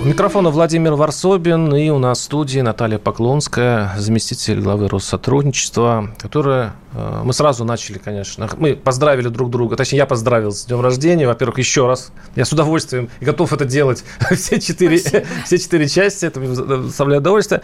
У 0.00 0.06
микрофона 0.06 0.50
Владимир 0.50 0.94
Варсобин 0.94 1.74
и 1.74 1.88
у 1.88 1.98
нас 1.98 2.18
в 2.18 2.22
студии 2.22 2.60
Наталья 2.60 2.98
Поклонская, 2.98 3.92
заместитель 3.96 4.60
главы 4.60 4.88
Россотрудничества, 4.88 6.10
которая... 6.18 6.74
Э, 6.94 7.22
мы 7.24 7.32
сразу 7.32 7.64
начали, 7.64 7.98
конечно, 7.98 8.48
мы 8.58 8.74
поздравили 8.76 9.28
друг 9.28 9.50
друга, 9.50 9.76
точнее, 9.76 9.98
я 9.98 10.06
поздравил 10.06 10.50
с 10.50 10.66
днем 10.66 10.80
рождения, 10.80 11.26
во-первых, 11.26 11.58
еще 11.58 11.86
раз. 11.86 12.12
Я 12.34 12.44
с 12.44 12.52
удовольствием 12.52 13.08
и 13.20 13.24
готов 13.24 13.52
это 13.52 13.64
делать 13.64 14.04
все 14.32 14.60
четыре, 14.60 14.98
все 15.44 15.58
четыре 15.58 15.88
части, 15.88 16.26
это 16.26 16.40
мне 16.40 16.54
доставляет 16.54 17.22
удовольствие. 17.22 17.62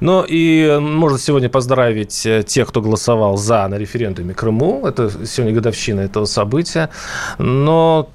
Но 0.00 0.24
и 0.26 0.78
можно 0.80 1.18
сегодня 1.18 1.48
поздравить 1.48 2.24
э, 2.26 2.42
тех, 2.42 2.68
кто 2.68 2.80
голосовал 2.80 3.36
за 3.36 3.68
на 3.68 3.76
референдуме 3.76 4.34
Крыму, 4.34 4.86
это 4.86 5.10
сегодня 5.26 5.54
годовщина 5.54 6.00
этого 6.00 6.24
события, 6.24 6.90
но 7.38 8.08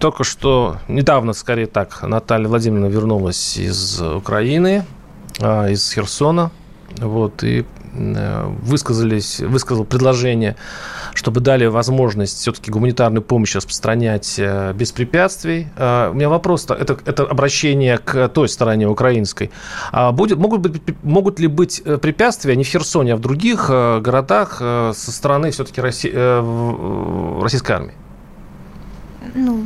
только 0.00 0.24
что, 0.24 0.78
недавно, 0.88 1.34
скорее 1.34 1.66
так, 1.66 2.02
Наталья 2.02 2.48
Владимировна 2.48 2.86
вернулась 2.86 3.58
из 3.58 4.00
Украины, 4.00 4.84
а, 5.40 5.68
из 5.68 5.92
Херсона, 5.92 6.50
вот, 6.96 7.44
и 7.44 7.66
э, 7.92 8.46
высказались, 8.62 9.40
высказал 9.40 9.84
предложение, 9.84 10.56
чтобы 11.12 11.40
дали 11.40 11.66
возможность 11.66 12.38
все-таки 12.38 12.70
гуманитарную 12.70 13.22
помощь 13.22 13.54
распространять 13.54 14.36
э, 14.38 14.72
без 14.72 14.90
препятствий. 14.90 15.68
А, 15.76 16.10
у 16.10 16.14
меня 16.14 16.30
вопрос, 16.30 16.64
это, 16.64 16.98
это 17.04 17.24
обращение 17.24 17.98
к 17.98 18.28
той 18.28 18.48
стороне 18.48 18.88
украинской. 18.88 19.50
А 19.92 20.12
будет, 20.12 20.38
могут, 20.38 20.62
быть, 20.62 20.82
могут 21.02 21.38
ли 21.38 21.46
быть 21.46 21.82
э, 21.84 21.98
препятствия 21.98 22.56
не 22.56 22.64
в 22.64 22.68
Херсоне, 22.68 23.12
а 23.12 23.16
в 23.16 23.20
других 23.20 23.68
городах 23.68 24.56
со 24.58 25.12
стороны 25.12 25.50
все-таки 25.50 25.82
России, 25.82 26.10
российской 27.42 27.72
армии? 27.72 27.94
Ну, 29.34 29.64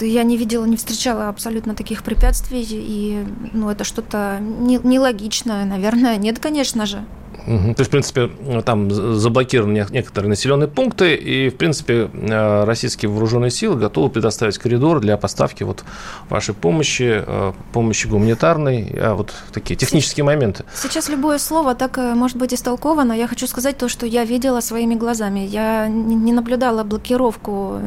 я 0.00 0.22
не 0.22 0.36
видела, 0.36 0.64
не 0.64 0.76
встречала 0.76 1.28
абсолютно 1.28 1.74
таких 1.74 2.02
препятствий, 2.02 2.66
и 2.70 3.24
ну, 3.52 3.70
это 3.70 3.84
что-то 3.84 4.38
нелогичное, 4.40 5.64
наверное. 5.64 6.16
Нет, 6.16 6.38
конечно 6.38 6.86
же. 6.86 7.04
Угу. 7.46 7.74
То 7.74 7.80
есть, 7.80 7.88
в 7.88 7.90
принципе, 7.90 8.30
там 8.64 8.90
заблокированы 8.90 9.86
некоторые 9.90 10.28
населенные 10.28 10.68
пункты, 10.68 11.14
и, 11.14 11.50
в 11.50 11.56
принципе, 11.56 12.10
э, 12.12 12.64
российские 12.64 13.10
вооруженные 13.10 13.50
силы 13.50 13.76
готовы 13.76 14.10
предоставить 14.10 14.58
коридор 14.58 15.00
для 15.00 15.16
поставки 15.16 15.64
вот 15.64 15.84
вашей 16.28 16.54
помощи, 16.54 17.22
э, 17.26 17.52
помощи 17.72 18.06
гуманитарной, 18.06 18.94
а 18.96 19.14
вот 19.14 19.32
такие 19.52 19.76
технические 19.76 20.24
моменты. 20.24 20.64
Сейчас 20.74 21.08
любое 21.08 21.38
слово 21.38 21.74
так 21.74 21.98
э, 21.98 22.14
может 22.14 22.36
быть 22.36 22.54
истолковано. 22.54 23.12
Я 23.12 23.26
хочу 23.26 23.46
сказать 23.46 23.76
то, 23.76 23.88
что 23.88 24.06
я 24.06 24.24
видела 24.24 24.60
своими 24.60 24.94
глазами. 24.94 25.40
Я 25.40 25.88
не 25.88 26.32
наблюдала 26.32 26.84
блокировку 26.84 27.80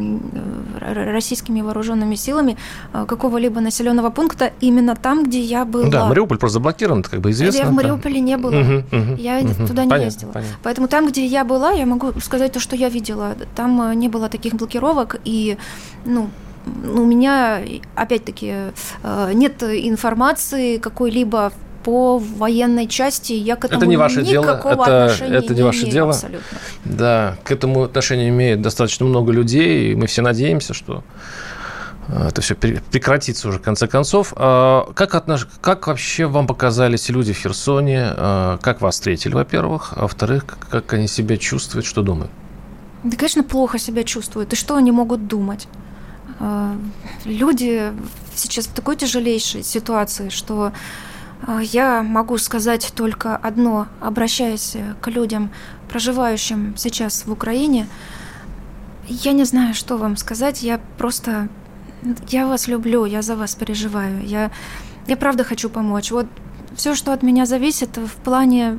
российскими 0.81 1.61
вооруженными 1.61 2.15
силами 2.15 2.57
какого-либо 2.91 3.61
населенного 3.61 4.09
пункта 4.09 4.51
именно 4.61 4.95
там, 4.95 5.23
где 5.23 5.39
я 5.39 5.65
была. 5.65 5.89
Да, 5.89 6.05
Мариуполь 6.05 6.37
просто 6.37 6.55
заблокирован, 6.55 6.99
это 6.99 7.09
как 7.09 7.21
бы 7.21 7.31
известно. 7.31 7.59
Я 7.59 7.65
в 7.65 7.71
Мариуполе 7.73 8.19
не 8.19 8.37
была. 8.37 8.59
Угу, 8.59 8.83
угу. 8.91 9.15
Я 9.17 9.44
угу. 9.51 9.67
туда 9.67 9.83
не 9.83 9.89
понятно, 9.89 10.05
ездила. 10.05 10.31
Понятно. 10.31 10.55
Поэтому 10.63 10.87
там, 10.87 11.07
где 11.07 11.25
я 11.25 11.43
была, 11.43 11.71
я 11.71 11.85
могу 11.85 12.19
сказать 12.19 12.51
то, 12.51 12.59
что 12.59 12.75
я 12.75 12.89
видела. 12.89 13.35
Там 13.55 13.81
э, 13.81 13.95
не 13.95 14.09
было 14.09 14.29
таких 14.29 14.55
блокировок, 14.55 15.19
и 15.25 15.57
ну, 16.05 16.29
у 16.65 17.03
меня, 17.03 17.61
опять-таки, 17.95 18.53
э, 19.03 19.31
нет 19.33 19.61
информации 19.63 20.77
какой-либо 20.77 21.51
по 21.83 22.17
военной 22.17 22.87
части 22.87 23.33
я 23.33 23.55
к 23.55 23.65
этому 23.65 23.81
это 23.81 23.89
не 23.89 23.97
ваше 23.97 24.23
дело, 24.23 24.59
это, 24.65 25.15
это 25.23 25.53
не, 25.53 25.57
не 25.57 25.63
ваше 25.63 25.85
дело. 25.85 26.09
Абсолютно. 26.09 26.57
Да, 26.83 27.37
к 27.43 27.51
этому 27.51 27.83
отношение 27.83 28.29
имеет 28.29 28.61
достаточно 28.61 29.05
много 29.05 29.31
людей, 29.31 29.91
и 29.91 29.95
мы 29.95 30.07
все 30.07 30.23
надеемся, 30.23 30.73
что 30.73 31.03
это 32.07 32.41
все 32.41 32.55
прекратится 32.55 33.49
уже 33.49 33.59
в 33.59 33.61
конце 33.61 33.87
концов. 33.87 34.33
А, 34.35 34.91
как, 34.93 35.15
отнош... 35.15 35.47
как 35.61 35.87
вообще 35.87 36.25
вам 36.27 36.47
показались 36.47 37.09
люди 37.09 37.33
в 37.33 37.37
Херсоне? 37.37 38.07
А, 38.09 38.57
как 38.59 38.81
вас 38.81 38.95
встретили, 38.95 39.33
во-первых? 39.33 39.93
А 39.95 40.01
во-вторых, 40.03 40.45
как 40.69 40.93
они 40.93 41.07
себя 41.07 41.37
чувствуют, 41.37 41.85
что 41.85 42.01
думают? 42.01 42.31
Да, 43.03 43.17
конечно, 43.17 43.43
плохо 43.43 43.79
себя 43.79 44.03
чувствуют. 44.03 44.53
И 44.53 44.55
что 44.55 44.75
они 44.75 44.91
могут 44.91 45.27
думать? 45.27 45.67
Люди 47.23 47.93
сейчас 48.33 48.65
в 48.65 48.73
такой 48.73 48.97
тяжелейшей 48.97 49.63
ситуации, 49.63 50.29
что 50.29 50.73
я 51.61 52.03
могу 52.03 52.37
сказать 52.37 52.91
только 52.95 53.37
одно, 53.37 53.87
обращаясь 54.01 54.75
к 55.01 55.07
людям, 55.07 55.51
проживающим 55.87 56.75
сейчас 56.77 57.25
в 57.25 57.31
Украине. 57.31 57.87
Я 59.07 59.31
не 59.31 59.43
знаю, 59.43 59.73
что 59.75 59.97
вам 59.97 60.17
сказать, 60.17 60.63
я 60.63 60.79
просто 60.97 61.47
я 62.29 62.47
вас 62.47 62.67
люблю, 62.67 63.05
я 63.05 63.21
за 63.21 63.35
вас 63.35 63.55
переживаю. 63.55 64.25
Я, 64.25 64.51
я 65.07 65.17
правда 65.17 65.43
хочу 65.43 65.69
помочь. 65.69 66.11
Вот 66.11 66.27
все, 66.75 66.95
что 66.95 67.13
от 67.13 67.23
меня 67.23 67.45
зависит 67.45 67.97
в 67.97 68.15
плане, 68.23 68.77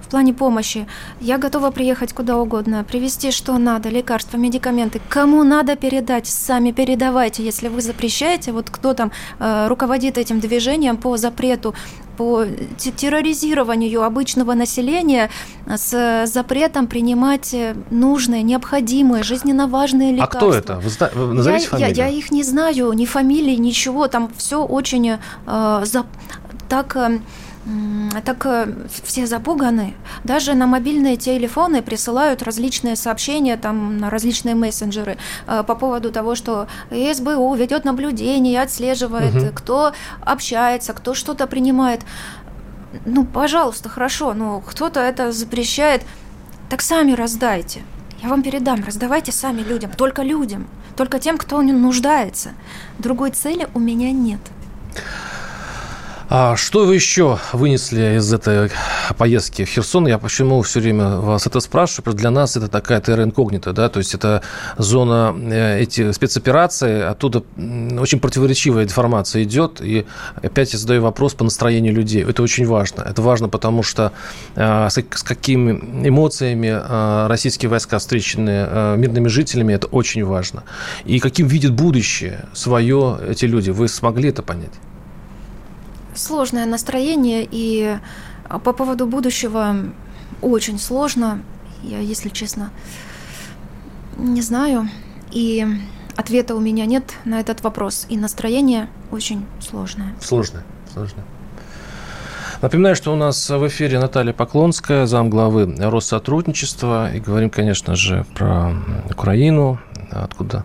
в 0.00 0.08
плане 0.08 0.34
помощи. 0.34 0.86
Я 1.20 1.38
готова 1.38 1.70
приехать 1.70 2.12
куда 2.12 2.36
угодно, 2.36 2.84
привезти 2.84 3.30
что 3.30 3.56
надо, 3.58 3.88
лекарства, 3.88 4.36
медикаменты. 4.36 5.00
Кому 5.08 5.44
надо 5.44 5.76
передать, 5.76 6.26
сами 6.26 6.72
передавайте. 6.72 7.44
Если 7.44 7.68
вы 7.68 7.80
запрещаете, 7.80 8.52
вот 8.52 8.70
кто 8.70 8.94
там 8.94 9.12
э, 9.38 9.68
руководит 9.68 10.18
этим 10.18 10.40
движением 10.40 10.96
по 10.96 11.16
запрету 11.16 11.74
по 12.16 12.44
терроризированию 12.78 14.02
обычного 14.02 14.54
населения 14.54 15.30
с 15.66 16.24
запретом 16.26 16.86
принимать 16.86 17.54
нужные, 17.90 18.42
необходимые, 18.42 19.22
жизненно 19.22 19.66
важные 19.66 20.12
лекарства. 20.12 20.38
А 20.38 20.40
кто 20.40 20.54
это? 20.54 20.76
Вы, 20.76 20.90
зна... 20.90 21.10
Вы 21.14 21.34
назовите 21.34 21.64
я, 21.64 21.70
фамилию? 21.70 21.96
Я, 21.96 22.06
я 22.06 22.12
их 22.12 22.30
не 22.30 22.42
знаю, 22.42 22.92
ни 22.92 23.06
фамилии, 23.06 23.56
ничего. 23.56 24.08
Там 24.08 24.30
все 24.36 24.64
очень 24.64 25.18
э, 25.46 25.82
за... 25.84 26.06
так... 26.68 26.96
Э, 26.96 27.18
так 28.24 28.46
э, 28.46 28.72
все 29.04 29.26
запуганы. 29.26 29.94
Даже 30.24 30.54
на 30.54 30.66
мобильные 30.66 31.16
телефоны 31.16 31.82
присылают 31.82 32.42
различные 32.42 32.96
сообщения 32.96 33.56
там, 33.56 33.98
на 33.98 34.08
различные 34.08 34.54
мессенджеры 34.54 35.18
э, 35.46 35.64
по 35.66 35.74
поводу 35.74 36.12
того, 36.12 36.34
что 36.34 36.68
СБУ 36.90 37.54
ведет 37.54 37.84
наблюдение, 37.84 38.62
отслеживает, 38.62 39.34
угу. 39.34 39.50
кто 39.54 39.92
общается, 40.20 40.92
кто 40.92 41.14
что-то 41.14 41.46
принимает. 41.46 42.02
Ну, 43.04 43.24
пожалуйста, 43.24 43.88
хорошо, 43.88 44.34
но 44.34 44.60
кто-то 44.60 45.00
это 45.00 45.32
запрещает. 45.32 46.02
Так 46.70 46.82
сами 46.82 47.12
раздайте. 47.12 47.82
Я 48.22 48.28
вам 48.28 48.42
передам, 48.42 48.82
раздавайте 48.84 49.32
сами 49.32 49.60
людям, 49.60 49.90
только 49.90 50.22
людям, 50.22 50.66
только 50.96 51.18
тем, 51.18 51.36
кто 51.36 51.60
нуждается. 51.62 52.50
Другой 52.98 53.30
цели 53.30 53.68
у 53.74 53.78
меня 53.78 54.10
нет. 54.12 54.40
А 56.28 56.56
что 56.56 56.84
вы 56.84 56.96
еще 56.96 57.38
вынесли 57.52 58.16
из 58.16 58.32
этой 58.34 58.68
поездки 59.16 59.64
в 59.64 59.68
Херсон? 59.68 60.08
Я 60.08 60.18
почему 60.18 60.60
все 60.62 60.80
время 60.80 61.18
вас 61.18 61.46
это 61.46 61.60
спрашиваю? 61.60 62.02
Потому 62.02 62.14
что 62.14 62.20
для 62.20 62.30
нас 62.32 62.56
это 62.56 62.66
такая 62.66 63.00
терра 63.00 63.22
инкогнита, 63.22 63.72
да, 63.72 63.88
то 63.88 64.00
есть 64.00 64.12
это 64.12 64.42
зона 64.76 65.32
э, 65.38 65.82
эти 65.82 66.10
спецоперации, 66.10 67.02
оттуда 67.02 67.44
очень 67.56 68.18
противоречивая 68.18 68.82
информация 68.82 69.44
идет, 69.44 69.80
и 69.80 70.04
опять 70.42 70.72
я 70.72 70.80
задаю 70.80 71.02
вопрос 71.02 71.34
по 71.34 71.44
настроению 71.44 71.94
людей. 71.94 72.24
Это 72.24 72.42
очень 72.42 72.66
важно. 72.66 73.02
Это 73.02 73.22
важно, 73.22 73.48
потому 73.48 73.84
что 73.84 74.10
э, 74.56 74.88
с 74.90 75.22
какими 75.22 76.08
эмоциями 76.08 76.76
э, 76.76 77.26
российские 77.28 77.70
войска 77.70 78.00
встречены 78.00 78.96
мирными 78.96 79.28
жителями, 79.28 79.74
это 79.74 79.86
очень 79.86 80.24
важно. 80.24 80.64
И 81.04 81.20
каким 81.20 81.46
видят 81.46 81.72
будущее 81.72 82.46
свое 82.52 83.16
эти 83.28 83.44
люди. 83.44 83.70
Вы 83.70 83.86
смогли 83.86 84.30
это 84.30 84.42
понять? 84.42 84.72
Сложное 86.16 86.66
настроение, 86.66 87.46
и 87.50 87.98
а, 88.48 88.58
по 88.58 88.72
поводу 88.72 89.06
будущего 89.06 89.76
очень 90.42 90.78
сложно. 90.78 91.42
Я, 91.82 92.00
если 92.00 92.28
честно, 92.28 92.70
не 94.16 94.42
знаю. 94.42 94.88
И 95.30 95.66
ответа 96.16 96.54
у 96.54 96.60
меня 96.60 96.86
нет 96.86 97.14
на 97.24 97.40
этот 97.40 97.62
вопрос. 97.62 98.06
И 98.08 98.16
настроение 98.16 98.88
очень 99.10 99.46
сложное. 99.60 100.14
Сложное, 100.20 100.64
сложное. 100.92 101.24
Напоминаю, 102.62 102.96
что 102.96 103.12
у 103.12 103.16
нас 103.16 103.50
в 103.50 103.68
эфире 103.68 103.98
Наталья 103.98 104.32
Поклонская, 104.32 105.06
замглавы 105.06 105.74
Россотрудничества. 105.78 107.12
И 107.12 107.20
говорим, 107.20 107.50
конечно 107.50 107.94
же, 107.96 108.24
про 108.34 108.72
Украину, 109.10 109.78
откуда 110.10 110.64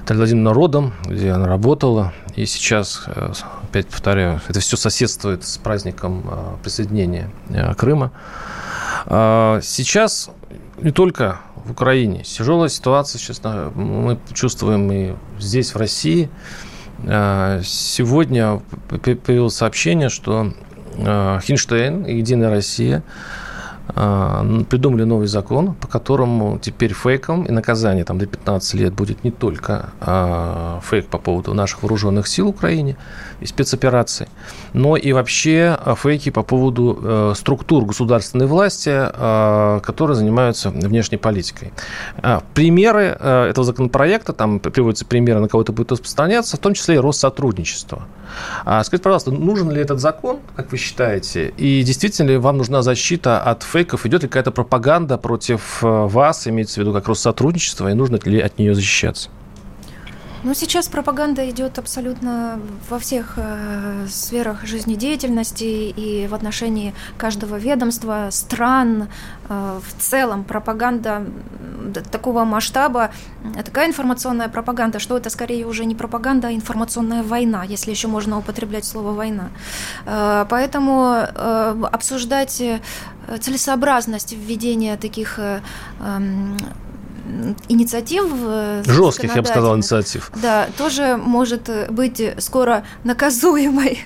Наталья 0.00 0.18
Владимировна 0.18 0.52
родом, 0.52 0.92
где 1.06 1.30
она 1.30 1.46
работала. 1.46 2.12
И 2.36 2.44
сейчас, 2.44 3.04
э, 3.06 3.32
опять 3.62 3.88
повторяю, 3.88 4.42
это 4.46 4.60
все 4.60 4.76
соседствует 4.76 5.42
с 5.42 5.56
праздником 5.56 6.22
э, 6.30 6.56
присоединения 6.62 7.30
э, 7.48 7.74
Крыма. 7.74 8.12
А, 9.06 9.60
сейчас 9.62 10.28
не 10.76 10.90
только 10.90 11.40
в 11.64 11.72
Украине. 11.72 12.24
Тяжелая 12.24 12.68
ситуация, 12.68 13.18
честно, 13.18 13.72
мы 13.74 14.18
чувствуем 14.34 14.92
и 14.92 15.14
здесь, 15.38 15.74
в 15.74 15.78
России. 15.78 16.28
А, 17.06 17.62
сегодня 17.64 18.60
появилось 18.90 19.56
сообщение, 19.56 20.10
что 20.10 20.52
Хинштейн 20.98 22.04
и 22.04 22.18
Единая 22.18 22.50
Россия 22.50 23.02
придумали 23.88 25.04
новый 25.04 25.26
закон, 25.26 25.74
по 25.74 25.86
которому 25.86 26.58
теперь 26.58 26.92
фейком 26.92 27.44
и 27.44 27.52
наказание 27.52 28.04
там, 28.04 28.18
до 28.18 28.26
15 28.26 28.74
лет 28.74 28.92
будет 28.92 29.24
не 29.24 29.30
только 29.30 29.90
а, 30.00 30.80
фейк 30.82 31.06
по 31.06 31.18
поводу 31.18 31.54
наших 31.54 31.82
вооруженных 31.82 32.26
сил 32.26 32.46
в 32.46 32.50
Украине 32.50 32.96
и 33.40 33.46
спецопераций, 33.46 34.28
но 34.72 34.96
и 34.96 35.12
вообще 35.12 35.76
а, 35.78 35.94
фейки 35.94 36.30
по 36.30 36.42
поводу 36.42 36.98
а, 37.00 37.32
структур 37.34 37.84
государственной 37.84 38.46
власти, 38.46 38.90
а, 38.92 39.80
которые 39.80 40.16
занимаются 40.16 40.70
внешней 40.70 41.18
политикой. 41.18 41.72
А, 42.18 42.42
примеры 42.54 43.16
а, 43.18 43.48
этого 43.48 43.64
законопроекта, 43.64 44.32
там 44.32 44.58
приводятся 44.58 45.04
примеры, 45.04 45.40
на 45.40 45.48
кого 45.48 45.62
это 45.62 45.72
будет 45.72 45.92
распространяться, 45.92 46.56
в 46.56 46.60
том 46.60 46.74
числе 46.74 46.96
и 46.96 46.98
Россотрудничество. 46.98 48.06
А, 48.64 48.82
скажите, 48.84 49.04
пожалуйста, 49.04 49.30
нужен 49.30 49.70
ли 49.70 49.80
этот 49.80 50.00
закон, 50.00 50.40
как 50.56 50.72
вы 50.72 50.78
считаете, 50.78 51.52
и 51.56 51.82
действительно 51.82 52.30
ли 52.30 52.36
вам 52.36 52.58
нужна 52.58 52.82
защита 52.82 53.40
от 53.40 53.62
фейков, 53.62 53.75
идет 54.06 54.22
ли 54.22 54.28
какая-то 54.28 54.50
пропаганда 54.50 55.18
против 55.18 55.82
э, 55.82 55.86
вас, 55.86 56.46
имеется 56.46 56.76
в 56.76 56.78
виду 56.78 56.92
как 56.92 57.08
Россотрудничество, 57.08 57.90
и 57.90 57.94
нужно 57.94 58.18
ли 58.24 58.40
от 58.40 58.58
нее 58.58 58.74
защищаться? 58.74 59.30
Ну, 60.44 60.54
сейчас 60.54 60.88
пропаганда 60.88 61.48
идет 61.50 61.78
абсолютно 61.78 62.60
во 62.90 62.98
всех 62.98 63.34
э, 63.36 64.06
сферах 64.08 64.64
жизнедеятельности 64.64 65.64
и 65.64 66.26
в 66.26 66.34
отношении 66.34 66.94
каждого 67.16 67.56
ведомства, 67.56 68.28
стран. 68.30 69.08
Э, 69.48 69.80
в 69.80 70.02
целом 70.02 70.44
пропаганда 70.44 71.24
такого 72.10 72.44
масштаба, 72.44 73.10
такая 73.64 73.88
информационная 73.88 74.48
пропаганда, 74.48 74.98
что 74.98 75.16
это 75.16 75.30
скорее 75.30 75.66
уже 75.66 75.84
не 75.84 75.94
пропаганда, 75.94 76.48
а 76.48 76.52
информационная 76.52 77.22
война, 77.22 77.64
если 77.64 77.90
еще 77.90 78.08
можно 78.08 78.38
употреблять 78.38 78.84
слово 78.84 79.12
«война». 79.12 79.48
Э, 80.04 80.44
поэтому 80.48 81.14
э, 81.16 81.84
обсуждать 81.92 82.60
э, 82.60 82.80
целесообразность 83.40 84.32
введения 84.32 84.96
таких 84.96 85.38
э, 85.38 85.60
э, 86.00 86.18
инициатив. 87.68 88.24
Э, 88.32 88.82
Жестких, 88.86 89.34
я 89.34 89.42
бы 89.42 89.48
сказал, 89.48 89.76
инициатив. 89.76 90.30
Да, 90.40 90.68
тоже 90.76 91.16
может 91.16 91.70
быть 91.90 92.22
скоро 92.38 92.84
наказуемой. 93.04 94.00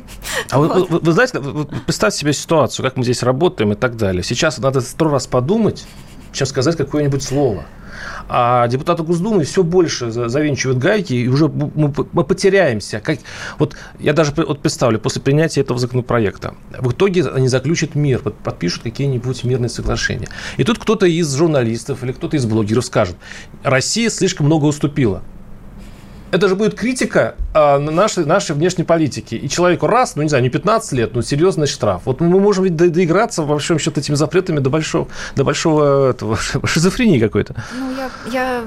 А 0.50 0.58
вот. 0.58 0.74
вы, 0.74 0.84
вы, 0.86 0.98
вы 1.00 1.12
знаете, 1.12 1.40
представьте 1.86 2.20
себе 2.20 2.32
ситуацию, 2.32 2.84
как 2.84 2.96
мы 2.96 3.04
здесь 3.04 3.22
работаем 3.22 3.72
и 3.72 3.76
так 3.76 3.96
далее. 3.96 4.22
Сейчас 4.22 4.58
надо 4.58 4.80
сто 4.80 5.08
раз 5.08 5.26
подумать, 5.26 5.86
чем 6.32 6.46
сказать 6.46 6.76
какое-нибудь 6.76 7.22
слово. 7.22 7.64
А 8.28 8.68
депутаты 8.68 9.02
Госдумы 9.02 9.44
все 9.44 9.62
больше 9.62 10.10
завинчивают 10.10 10.78
гайки, 10.78 11.14
и 11.14 11.28
уже 11.28 11.48
мы, 11.48 11.92
мы 12.12 12.24
потеряемся. 12.24 13.00
Как, 13.00 13.18
вот 13.58 13.76
я 13.98 14.12
даже 14.12 14.32
вот 14.36 14.60
представлю, 14.60 14.98
после 14.98 15.22
принятия 15.22 15.60
этого 15.60 15.78
законопроекта, 15.78 16.54
в 16.78 16.92
итоге 16.92 17.26
они 17.26 17.48
заключат 17.48 17.94
мир, 17.94 18.20
подпишут 18.20 18.82
какие-нибудь 18.82 19.44
мирные 19.44 19.68
соглашения. 19.68 20.28
И 20.56 20.64
тут 20.64 20.78
кто-то 20.78 21.06
из 21.06 21.34
журналистов 21.34 22.02
или 22.04 22.12
кто-то 22.12 22.36
из 22.36 22.46
блогеров 22.46 22.84
скажет, 22.84 23.16
Россия 23.62 24.10
слишком 24.10 24.46
много 24.46 24.66
уступила 24.66 25.22
это 26.30 26.48
же 26.48 26.54
будет 26.54 26.74
критика 26.74 27.34
а, 27.52 27.78
нашей, 27.78 28.24
нашей 28.24 28.54
внешней 28.54 28.84
политики. 28.84 29.34
И 29.34 29.48
человеку 29.48 29.86
раз, 29.86 30.14
ну 30.14 30.22
не 30.22 30.28
знаю, 30.28 30.44
не 30.44 30.50
15 30.50 30.92
лет, 30.92 31.14
но 31.14 31.22
серьезный 31.22 31.66
штраф. 31.66 32.02
Вот 32.04 32.20
мы 32.20 32.38
можем 32.38 32.64
ведь 32.64 32.76
доиграться, 32.76 33.42
во 33.42 33.58
всем 33.58 33.78
счет, 33.78 33.98
этими 33.98 34.14
запретами 34.14 34.60
до 34.60 34.70
большого, 34.70 35.08
до 35.34 35.44
большого 35.44 36.10
этого, 36.10 36.36
шизофрении 36.64 37.18
какой-то. 37.18 37.56
Ну, 37.76 37.90
я, 37.96 38.10
я 38.32 38.64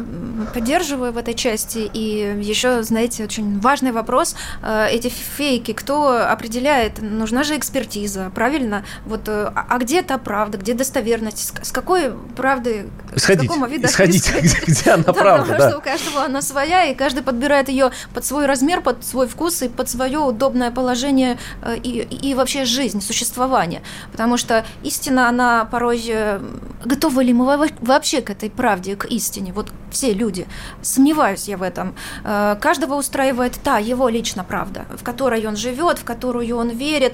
поддерживаю 0.53 1.13
в 1.13 1.17
этой 1.17 1.33
части. 1.33 1.89
И 1.93 2.37
еще, 2.41 2.83
знаете, 2.83 3.23
очень 3.23 3.59
важный 3.59 3.91
вопрос. 3.91 4.35
Э, 4.61 4.87
эти 4.91 5.09
фейки, 5.09 5.71
кто 5.71 6.29
определяет? 6.29 7.01
Нужна 7.01 7.43
же 7.43 7.57
экспертиза, 7.57 8.31
правильно? 8.35 8.83
Вот, 9.05 9.27
э, 9.27 9.51
а, 9.55 9.65
а 9.69 9.77
где 9.77 10.01
та 10.01 10.17
правда, 10.17 10.57
где 10.57 10.73
достоверность? 10.73 11.53
С 11.61 11.71
какой 11.71 12.11
правды, 12.35 12.87
исходить, 13.15 13.49
с 13.49 13.53
какого 13.53 13.69
вида 13.69 13.87
исходить, 13.87 14.25
исходить? 14.27 14.63
Где, 14.63 14.81
где 14.81 14.91
она 14.91 15.03
да, 15.03 15.13
правда? 15.13 15.43
Потому 15.43 15.59
да. 15.59 15.69
что 15.69 15.77
у 15.77 15.81
каждого 15.81 16.23
она 16.25 16.41
своя, 16.41 16.85
и 16.85 16.95
каждый 16.95 17.23
подбирает 17.23 17.52
подбирает 17.53 17.69
ее 17.69 17.91
под 18.13 18.25
свой 18.25 18.45
размер, 18.45 18.81
под 18.81 19.05
свой 19.05 19.27
вкус 19.27 19.61
и 19.61 19.69
под 19.69 19.89
свое 19.89 20.19
удобное 20.19 20.71
положение 20.71 21.37
э, 21.61 21.77
и, 21.77 22.29
и 22.29 22.33
вообще 22.35 22.65
жизнь, 22.65 23.01
существование. 23.01 23.81
Потому 24.11 24.37
что 24.37 24.65
истина, 24.83 25.29
она 25.29 25.65
порой... 25.65 26.03
Э, 26.07 26.39
готовы 26.85 27.23
ли 27.23 27.33
мы 27.33 27.69
вообще 27.81 28.21
к 28.21 28.31
этой 28.31 28.49
правде, 28.49 28.95
к 28.95 29.05
истине? 29.05 29.53
Вот 29.53 29.71
все 29.91 30.13
люди. 30.13 30.47
Сомневаюсь 30.81 31.47
я 31.47 31.57
в 31.57 31.61
этом. 31.61 31.95
Э, 32.23 32.55
каждого 32.59 32.95
устраивает 32.95 33.59
та 33.63 33.77
его 33.77 34.09
лично 34.09 34.43
правда, 34.43 34.85
в 34.97 35.03
которой 35.03 35.45
он 35.47 35.55
живет, 35.55 35.99
в 35.99 36.03
которую 36.03 36.57
он 36.57 36.69
верит, 36.69 37.13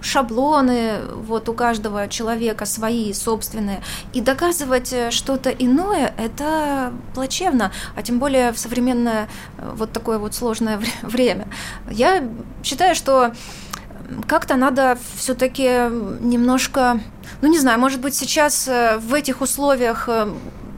шаблоны, 0.00 1.00
вот 1.14 1.48
у 1.48 1.54
каждого 1.54 2.08
человека 2.08 2.66
свои 2.66 3.12
собственные, 3.12 3.82
и 4.12 4.20
доказывать 4.20 4.92
э, 4.92 5.10
что-то 5.10 5.50
иное, 5.50 6.14
это 6.16 6.92
плачевно, 7.14 7.72
а 7.96 8.02
тем 8.02 8.18
более 8.18 8.52
в 8.52 8.58
современное 8.58 9.28
э, 9.58 9.72
вот 9.74 9.92
такое 9.92 10.18
вот 10.18 10.34
сложное 10.34 10.80
время. 11.02 11.48
Я 11.90 12.28
считаю, 12.62 12.94
что 12.94 13.32
как-то 14.26 14.56
надо 14.56 14.96
все-таки 15.16 15.64
немножко, 16.20 17.00
ну 17.42 17.48
не 17.48 17.58
знаю, 17.58 17.78
может 17.78 18.00
быть 18.00 18.14
сейчас 18.14 18.68
э, 18.68 18.98
в 18.98 19.14
этих 19.14 19.40
условиях 19.40 20.08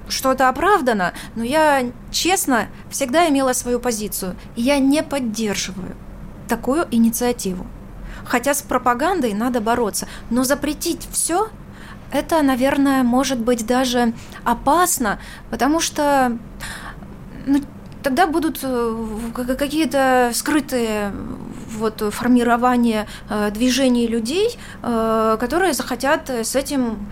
что-то 0.08 0.48
оправдано, 0.48 1.12
но 1.36 1.44
я 1.44 1.84
честно 2.10 2.66
всегда 2.90 3.28
имела 3.28 3.52
свою 3.52 3.78
позицию, 3.78 4.34
я 4.56 4.78
не 4.78 5.04
поддерживаю 5.04 5.94
такую 6.48 6.88
инициативу. 6.90 7.64
Хотя 8.30 8.54
с 8.54 8.62
пропагандой 8.62 9.34
надо 9.34 9.60
бороться. 9.60 10.06
Но 10.30 10.44
запретить 10.44 11.08
все 11.10 11.48
это, 12.12 12.42
наверное, 12.42 13.02
может 13.02 13.38
быть 13.38 13.66
даже 13.66 14.12
опасно, 14.44 15.18
потому 15.50 15.80
что 15.80 16.38
ну, 17.46 17.60
тогда 18.02 18.26
будут 18.26 18.60
э, 18.62 19.06
какие-то 19.58 20.30
скрытые 20.32 21.12
вот 21.76 22.02
формирования 22.12 23.06
э, 23.28 23.50
движений 23.50 24.06
людей, 24.06 24.58
э, 24.82 25.36
которые 25.40 25.72
захотят 25.72 26.30
с 26.30 26.54
этим 26.54 27.10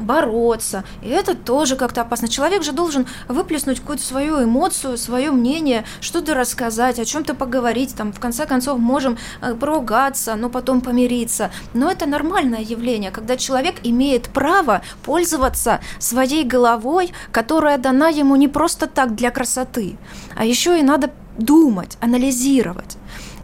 бороться. 0.00 0.84
И 1.02 1.08
это 1.08 1.34
тоже 1.34 1.76
как-то 1.76 2.02
опасно. 2.02 2.28
Человек 2.28 2.62
же 2.62 2.72
должен 2.72 3.06
выплеснуть 3.28 3.80
какую-то 3.80 4.02
свою 4.02 4.42
эмоцию, 4.44 4.98
свое 4.98 5.30
мнение, 5.30 5.84
что-то 6.00 6.34
рассказать, 6.34 6.98
о 6.98 7.04
чем-то 7.04 7.34
поговорить. 7.34 7.94
Там, 7.94 8.12
в 8.12 8.20
конце 8.20 8.46
концов, 8.46 8.78
можем 8.78 9.18
э, 9.40 9.54
поругаться, 9.54 10.34
но 10.36 10.50
потом 10.50 10.80
помириться. 10.80 11.50
Но 11.74 11.90
это 11.90 12.06
нормальное 12.06 12.60
явление, 12.60 13.10
когда 13.10 13.36
человек 13.36 13.76
имеет 13.82 14.28
право 14.28 14.82
пользоваться 15.04 15.80
своей 15.98 16.44
головой, 16.44 17.12
которая 17.32 17.78
дана 17.78 18.08
ему 18.08 18.36
не 18.36 18.48
просто 18.48 18.86
так 18.86 19.14
для 19.14 19.30
красоты, 19.30 19.96
а 20.34 20.44
еще 20.44 20.78
и 20.78 20.82
надо 20.82 21.10
думать, 21.38 21.98
анализировать 22.00 22.96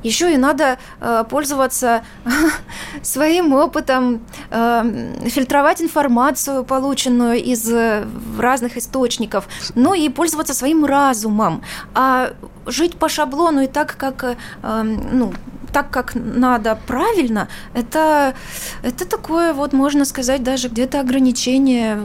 еще 0.02 0.32
и 0.32 0.36
надо 0.36 0.78
э, 1.00 1.24
пользоваться 1.28 2.02
своим 3.02 3.52
опытом, 3.52 4.20
э, 4.50 5.28
фильтровать 5.28 5.80
информацию, 5.82 6.64
полученную 6.64 7.42
из 7.42 7.70
э, 7.70 8.04
разных 8.38 8.76
источников, 8.76 9.48
ну 9.74 9.94
и 9.94 10.08
пользоваться 10.08 10.54
своим 10.54 10.84
разумом. 10.84 11.62
А 11.94 12.32
жить 12.66 12.96
по 12.96 13.08
шаблону 13.08 13.62
и 13.62 13.66
так, 13.66 13.96
как 13.96 14.24
э, 14.24 14.82
ну, 14.82 15.32
так, 15.72 15.90
как 15.90 16.14
надо 16.14 16.78
правильно, 16.86 17.48
это, 17.74 18.34
это 18.82 19.04
такое, 19.06 19.52
вот 19.52 19.72
можно 19.72 20.04
сказать, 20.04 20.42
даже 20.42 20.68
где-то 20.68 21.00
ограничение. 21.00 21.98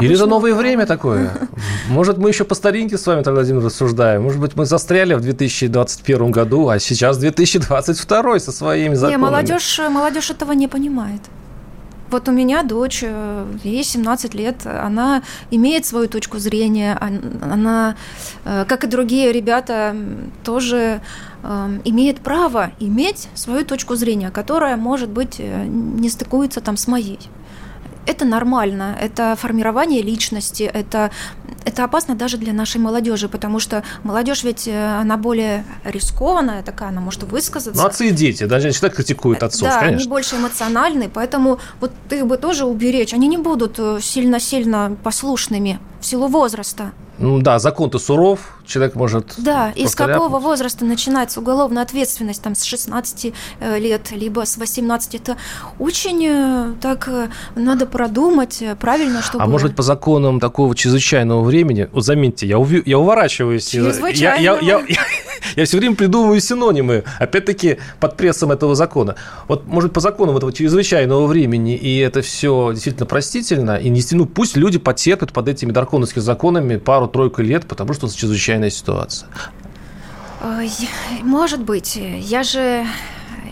Или 0.00 0.14
это 0.14 0.26
новое 0.26 0.54
время 0.54 0.86
такое. 0.86 1.30
Может, 1.88 2.18
мы 2.18 2.30
еще 2.30 2.44
по 2.44 2.54
старинке 2.54 2.96
с 2.96 3.06
вами, 3.06 3.22
тогда, 3.22 3.40
Владимир, 3.40 3.62
рассуждаем. 3.62 4.22
Может 4.22 4.40
быть, 4.40 4.56
мы 4.56 4.66
застряли 4.66 5.14
в 5.14 5.20
2021 5.20 6.30
году, 6.30 6.68
а 6.68 6.78
сейчас 6.78 7.18
2022 7.18 8.38
со 8.40 8.52
своими 8.52 8.94
законами. 8.94 9.20
Не, 9.20 9.22
молодежь, 9.22 9.80
молодежь 9.90 10.30
этого 10.30 10.52
не 10.52 10.68
понимает. 10.68 11.20
Вот 12.10 12.28
у 12.28 12.32
меня 12.32 12.62
дочь, 12.62 13.00
э, 13.02 13.46
ей 13.62 13.84
17 13.84 14.34
лет, 14.34 14.66
она 14.66 15.22
имеет 15.50 15.86
свою 15.86 16.08
точку 16.08 16.38
зрения, 16.38 16.98
она, 17.40 17.96
э, 18.44 18.64
как 18.66 18.84
и 18.84 18.86
другие 18.88 19.32
ребята, 19.32 19.96
тоже 20.44 21.00
эм, 21.42 21.80
имеет 21.84 22.20
право 22.20 22.72
иметь 22.80 23.28
свою 23.34 23.64
точку 23.64 23.94
зрения, 23.94 24.30
которая, 24.30 24.76
может 24.76 25.08
быть, 25.08 25.36
э, 25.38 25.64
не 25.66 26.10
стыкуется 26.10 26.60
там 26.60 26.76
с 26.76 26.86
моей 26.86 27.18
это 28.10 28.24
нормально, 28.24 28.96
это 29.00 29.36
формирование 29.36 30.02
личности, 30.02 30.64
это, 30.64 31.10
это 31.64 31.84
опасно 31.84 32.14
даже 32.14 32.36
для 32.36 32.52
нашей 32.52 32.80
молодежи, 32.80 33.28
потому 33.28 33.60
что 33.60 33.82
молодежь 34.02 34.44
ведь, 34.44 34.66
э, 34.66 35.00
она 35.00 35.16
более 35.16 35.64
рискованная 35.84 36.62
такая, 36.62 36.88
она 36.88 37.00
может 37.00 37.22
высказаться. 37.22 37.80
Ну, 37.80 37.86
отцы 37.86 38.08
и 38.08 38.10
дети, 38.10 38.44
даже 38.44 38.66
они 38.66 38.72
всегда 38.72 38.90
критикуют 38.90 39.42
отцов, 39.42 39.68
да, 39.68 39.78
конечно. 39.78 39.98
они 39.98 40.08
больше 40.08 40.36
эмоциональны, 40.36 41.08
поэтому 41.08 41.58
вот 41.80 41.92
их 42.10 42.26
бы 42.26 42.36
тоже 42.36 42.64
уберечь, 42.64 43.14
они 43.14 43.28
не 43.28 43.38
будут 43.38 43.78
э, 43.78 43.98
сильно-сильно 44.02 44.96
послушными 45.02 45.78
в 46.00 46.06
силу 46.06 46.26
возраста. 46.26 46.92
Ну 47.18 47.40
да, 47.40 47.58
закон-то 47.58 47.98
суров, 47.98 48.59
человек 48.70 48.94
может... 48.94 49.34
Да, 49.38 49.72
и 49.74 49.86
с 49.86 49.94
какого 49.94 50.38
возраста 50.38 50.84
начинается 50.84 51.40
уголовная 51.40 51.82
ответственность, 51.82 52.42
там, 52.42 52.54
с 52.54 52.62
16 52.62 53.32
э, 53.60 53.78
лет, 53.78 54.10
либо 54.12 54.46
с 54.46 54.56
18, 54.56 55.14
это 55.16 55.36
очень 55.78 56.24
э, 56.26 56.72
так 56.80 57.08
э, 57.08 57.28
надо 57.56 57.86
продумать 57.86 58.62
правильно, 58.78 59.22
чтобы... 59.22 59.44
А 59.44 59.46
может 59.46 59.68
быть, 59.68 59.76
по 59.76 59.82
законам 59.82 60.40
такого 60.40 60.74
чрезвычайного 60.74 61.42
времени, 61.42 61.88
вот 61.92 62.04
заметьте, 62.04 62.46
я, 62.46 62.58
уви... 62.58 62.82
я 62.86 62.98
уворачиваюсь... 62.98 63.74
Я, 63.74 64.36
я, 64.36 64.36
я, 64.36 64.58
я, 64.60 64.82
я 65.56 65.64
все 65.64 65.78
время 65.78 65.96
придумываю 65.96 66.40
синонимы, 66.40 67.04
опять-таки, 67.18 67.78
под 67.98 68.16
прессом 68.16 68.52
этого 68.52 68.74
закона. 68.74 69.16
Вот, 69.48 69.66
может, 69.66 69.92
по 69.92 70.00
законам 70.00 70.36
этого 70.36 70.52
чрезвычайного 70.52 71.26
времени, 71.26 71.76
и 71.76 71.98
это 71.98 72.22
все 72.22 72.70
действительно 72.72 73.06
простительно, 73.06 73.76
и 73.76 73.88
не, 73.88 74.02
ну, 74.12 74.26
пусть 74.26 74.56
люди 74.56 74.78
потерпят 74.78 75.32
под 75.32 75.48
этими 75.48 75.72
драконовскими 75.72 76.22
законами 76.22 76.76
пару-тройку 76.76 77.42
лет, 77.42 77.66
потому 77.66 77.92
что 77.92 78.06
это 78.06 78.14
чрезвычайная 78.60 78.70
ситуация. 78.70 79.28
Может 81.22 81.62
быть. 81.62 81.96
Я 81.96 82.42
же 82.42 82.86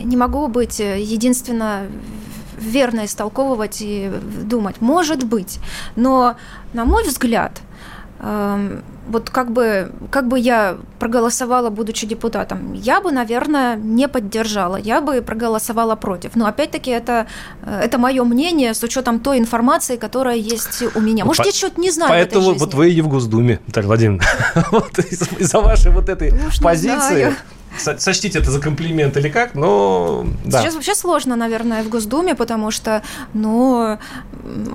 не 0.01 0.17
могу 0.17 0.49
быть 0.49 0.79
единственно 0.81 1.87
верно 2.59 3.05
истолковывать 3.05 3.79
и 3.81 4.11
думать. 4.45 4.81
Может 4.81 5.25
быть. 5.25 5.61
Но, 5.97 6.37
на 6.73 6.85
мой 6.85 7.05
взгляд, 7.05 7.61
эм, 8.21 8.83
вот 9.09 9.31
как 9.31 9.51
бы, 9.51 9.91
как 10.11 10.29
бы 10.29 10.39
я 10.39 10.77
проголосовала, 10.99 11.71
будучи 11.71 12.07
депутатом, 12.07 12.73
я 12.75 13.01
бы, 13.01 13.11
наверное, 13.13 13.77
не 13.77 14.09
поддержала, 14.09 14.77
я 14.77 15.01
бы 15.01 15.23
проголосовала 15.23 15.97
против. 15.97 16.37
Но 16.37 16.47
опять-таки 16.47 16.91
это, 16.91 17.27
э, 17.63 17.81
это 17.85 17.99
мое 17.99 18.25
мнение 18.25 18.75
с 18.75 18.83
учетом 18.83 19.21
той 19.21 19.39
информации, 19.39 19.97
которая 19.97 20.37
есть 20.37 20.83
у 20.95 21.01
меня. 21.01 21.25
Может, 21.25 21.43
По- 21.43 21.49
я 21.49 21.53
что-то 21.53 21.81
не 21.81 21.91
знаю 21.91 22.11
Поэтому 22.11 22.55
вот 22.55 22.75
вы 22.75 22.91
и 22.91 23.01
в 23.01 23.09
Госдуме, 23.09 23.61
Наталья 23.67 23.87
Владимировна. 23.89 24.25
Вот 24.71 24.99
из-за 24.99 25.61
вашей 25.61 25.91
вот 25.91 26.09
этой 26.09 26.33
позиции 26.63 27.35
сочтите 27.77 28.39
это 28.39 28.51
за 28.51 28.61
комплимент 28.61 29.17
или 29.17 29.29
как, 29.29 29.55
но 29.55 30.27
да. 30.45 30.63
Сейчас 30.63 30.75
вообще 30.75 30.95
сложно, 30.95 31.37
наверное, 31.37 31.83
в 31.83 31.89
Госдуме, 31.89 32.35
потому 32.35 32.71
что, 32.71 33.03
ну, 33.35 33.99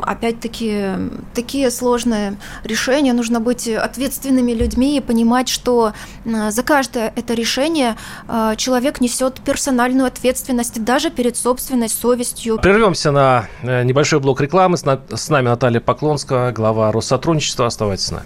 опять-таки, 0.01 0.85
такие 1.33 1.71
сложные 1.71 2.37
решения, 2.63 3.13
нужно 3.13 3.39
быть 3.39 3.67
ответственными 3.67 4.51
людьми 4.51 4.97
и 4.97 5.01
понимать, 5.01 5.49
что 5.49 5.93
за 6.25 6.63
каждое 6.63 7.13
это 7.15 7.33
решение 7.33 7.95
а, 8.27 8.55
человек 8.55 9.01
несет 9.01 9.41
персональную 9.41 10.07
ответственность 10.07 10.83
даже 10.83 11.09
перед 11.09 11.37
собственной 11.37 11.89
совестью. 11.89 12.57
Прервемся 12.57 13.11
на 13.11 13.47
э, 13.61 13.83
небольшой 13.83 14.19
блок 14.19 14.41
рекламы. 14.41 14.77
С 14.77 15.29
нами 15.29 15.47
Наталья 15.47 15.79
Поклонская, 15.79 16.51
глава 16.51 16.91
Россотрудничества. 16.91 17.67
Оставайтесь 17.67 18.05
с 18.05 18.11
нами. 18.11 18.25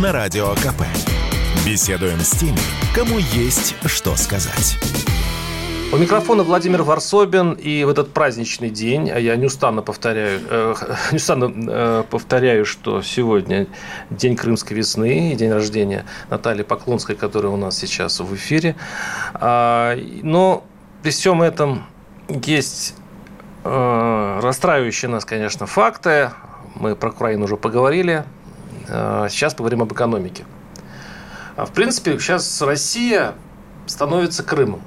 на 0.00 0.12
Радио 0.12 0.54
КП. 0.54 0.82
Беседуем 1.66 2.20
с 2.20 2.30
теми, 2.30 2.58
кому 2.94 3.18
есть 3.18 3.74
что 3.84 4.16
сказать. 4.16 4.78
У 5.92 5.96
микрофона 5.96 6.42
Владимир 6.42 6.82
Варсобин, 6.82 7.52
и 7.52 7.84
в 7.84 7.90
этот 7.90 8.12
праздничный 8.12 8.70
день, 8.70 9.10
а 9.10 9.18
я 9.18 9.36
неустанно 9.36 9.82
повторяю, 9.82 10.40
э, 10.48 10.74
неустанно 11.12 11.52
э, 11.54 12.04
повторяю, 12.08 12.64
что 12.64 13.02
сегодня 13.02 13.66
день 14.08 14.36
крымской 14.36 14.76
весны, 14.76 15.34
день 15.34 15.52
рождения 15.52 16.06
Натальи 16.30 16.62
Поклонской, 16.62 17.14
которая 17.14 17.52
у 17.52 17.56
нас 17.56 17.76
сейчас 17.76 18.20
в 18.20 18.34
эфире. 18.34 18.76
А, 19.34 19.96
но 20.22 20.64
при 21.02 21.10
всем 21.10 21.42
этом 21.42 21.84
есть 22.28 22.94
э, 23.64 24.40
расстраивающие 24.42 25.10
нас, 25.10 25.24
конечно, 25.24 25.66
факты. 25.66 26.30
Мы 26.76 26.96
про 26.96 27.10
Украину 27.10 27.44
уже 27.44 27.58
поговорили, 27.58 28.24
сейчас 28.86 29.54
поговорим 29.54 29.82
об 29.82 29.92
экономике. 29.92 30.44
А, 31.56 31.66
в 31.66 31.72
принципе, 31.72 32.18
сейчас 32.18 32.62
Россия 32.62 33.34
становится 33.86 34.42
Крымом. 34.42 34.82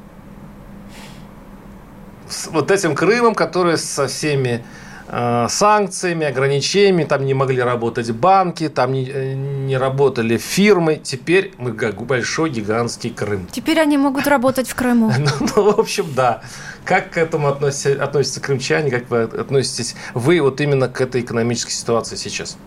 Вот 2.48 2.72
этим 2.72 2.96
Крымом, 2.96 3.36
который 3.36 3.78
со 3.78 4.08
всеми 4.08 4.66
э, 5.08 5.46
санкциями, 5.48 6.26
ограничениями, 6.26 7.04
там 7.04 7.24
не 7.26 7.36
могли 7.36 7.62
работать 7.62 8.10
банки, 8.12 8.68
там 8.68 8.94
не, 8.94 9.08
э, 9.08 9.34
не 9.36 9.78
работали 9.78 10.38
фирмы. 10.38 11.00
Теперь 11.02 11.54
мы 11.60 11.74
как 11.74 12.02
большой 12.02 12.50
гигантский 12.50 13.12
Крым. 13.12 13.48
Теперь 13.52 13.80
они 13.80 13.98
могут 14.00 14.26
работать 14.26 14.68
в 14.68 14.74
Крыму. 14.74 15.14
ну, 15.20 15.48
ну, 15.56 15.72
в 15.72 15.80
общем, 15.80 16.08
да. 16.16 16.42
Как 16.84 17.12
к 17.12 17.18
этому 17.18 17.48
относятся, 17.48 18.04
относятся 18.04 18.42
крымчане, 18.42 18.90
как 18.90 19.10
вы 19.10 19.22
относитесь 19.24 19.96
вы 20.14 20.42
вот 20.42 20.62
именно 20.62 20.88
к 20.88 21.00
этой 21.00 21.22
экономической 21.22 21.72
ситуации 21.72 22.16
сейчас? 22.16 22.58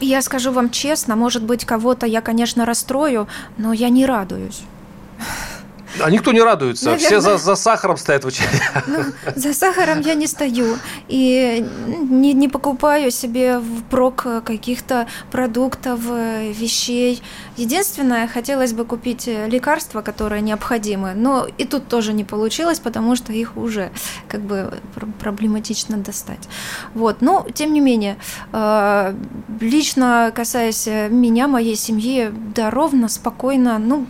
Я 0.00 0.22
скажу 0.22 0.52
вам 0.52 0.70
честно, 0.70 1.16
может 1.16 1.42
быть, 1.42 1.64
кого-то 1.64 2.06
я, 2.06 2.20
конечно, 2.20 2.64
расстрою, 2.64 3.26
но 3.56 3.72
я 3.72 3.88
не 3.88 4.06
радуюсь. 4.06 4.62
А 6.00 6.10
никто 6.10 6.32
не 6.32 6.40
радуется. 6.40 6.90
Наверное... 6.90 7.06
Все 7.06 7.20
за, 7.20 7.38
за 7.38 7.54
сахаром 7.54 7.96
стоят 7.96 8.24
в 8.24 8.26
очереди. 8.26 8.50
Ну, 8.86 8.98
за 9.34 9.54
сахаром 9.54 10.00
я 10.00 10.14
не 10.14 10.26
стою. 10.26 10.76
И 11.08 11.66
не, 11.86 12.32
не 12.34 12.48
покупаю 12.48 13.10
себе 13.10 13.60
впрок 13.60 14.26
каких-то 14.44 15.06
продуктов, 15.30 16.00
вещей. 16.00 17.22
Единственное, 17.56 18.28
хотелось 18.28 18.72
бы 18.72 18.84
купить 18.84 19.26
лекарства, 19.26 20.02
которые 20.02 20.42
необходимы. 20.42 21.12
Но 21.14 21.46
и 21.58 21.64
тут 21.64 21.88
тоже 21.88 22.12
не 22.12 22.24
получилось, 22.24 22.80
потому 22.80 23.16
что 23.16 23.32
их 23.32 23.56
уже 23.56 23.90
как 24.28 24.40
бы 24.40 24.74
проблематично 25.18 25.96
достать. 25.96 26.48
Вот. 26.94 27.20
Но, 27.20 27.46
тем 27.54 27.72
не 27.72 27.80
менее, 27.80 28.16
э, 28.52 29.14
лично 29.60 30.32
касаясь 30.34 30.86
меня, 30.86 31.48
моей 31.48 31.76
семьи, 31.76 32.30
да, 32.54 32.70
ровно, 32.70 33.08
спокойно, 33.08 33.78
ну, 33.78 34.06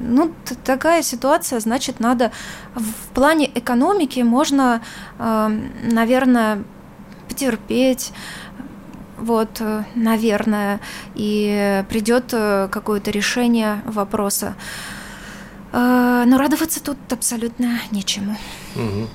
ну, 0.00 0.32
такая 0.64 1.02
ситуация, 1.02 1.60
значит, 1.60 2.00
надо 2.00 2.32
в 2.74 3.14
плане 3.14 3.50
экономики 3.54 4.20
можно, 4.20 4.82
э, 5.18 5.60
наверное, 5.90 6.62
потерпеть, 7.28 8.12
вот, 9.18 9.60
э, 9.60 9.84
наверное, 9.94 10.80
и 11.14 11.84
придет 11.88 12.32
э, 12.32 12.68
какое-то 12.70 13.10
решение 13.10 13.82
вопроса. 13.84 14.54
Но 15.70 16.38
радоваться 16.38 16.82
тут 16.82 16.96
абсолютно 17.10 17.78
нечему. 17.90 18.38
Угу. 18.74 19.08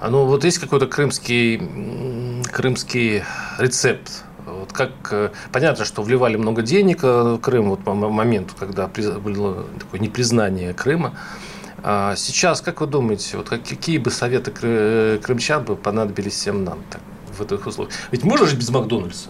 А 0.00 0.08
ну 0.08 0.24
вот 0.24 0.42
есть 0.44 0.58
какой-то 0.58 0.86
крымский, 0.86 2.42
крымский 2.50 3.22
рецепт 3.58 4.24
вот 4.60 4.72
как 4.72 4.90
э, 5.10 5.30
понятно, 5.52 5.84
что 5.84 6.02
вливали 6.02 6.36
много 6.36 6.62
денег 6.62 7.04
э, 7.04 7.34
в 7.34 7.38
Крым 7.38 7.70
вот 7.70 7.80
по 7.84 7.94
моменту, 7.94 8.54
когда 8.58 8.88
было 8.88 9.66
такое 9.78 10.00
непризнание 10.00 10.74
Крыма. 10.74 11.14
А 11.82 12.16
сейчас, 12.16 12.60
как 12.60 12.80
вы 12.80 12.86
думаете, 12.86 13.36
вот 13.36 13.48
какие 13.48 13.98
бы 13.98 14.10
советы 14.10 14.50
крымчан 15.22 15.64
бы 15.64 15.76
понадобились 15.76 16.32
всем 16.32 16.64
нам 16.64 16.78
так, 16.90 17.00
в 17.36 17.42
этих 17.42 17.66
условиях? 17.66 17.94
Ведь 18.10 18.24
можно 18.24 18.46
жить 18.46 18.58
без 18.58 18.70
Макдональдса? 18.70 19.28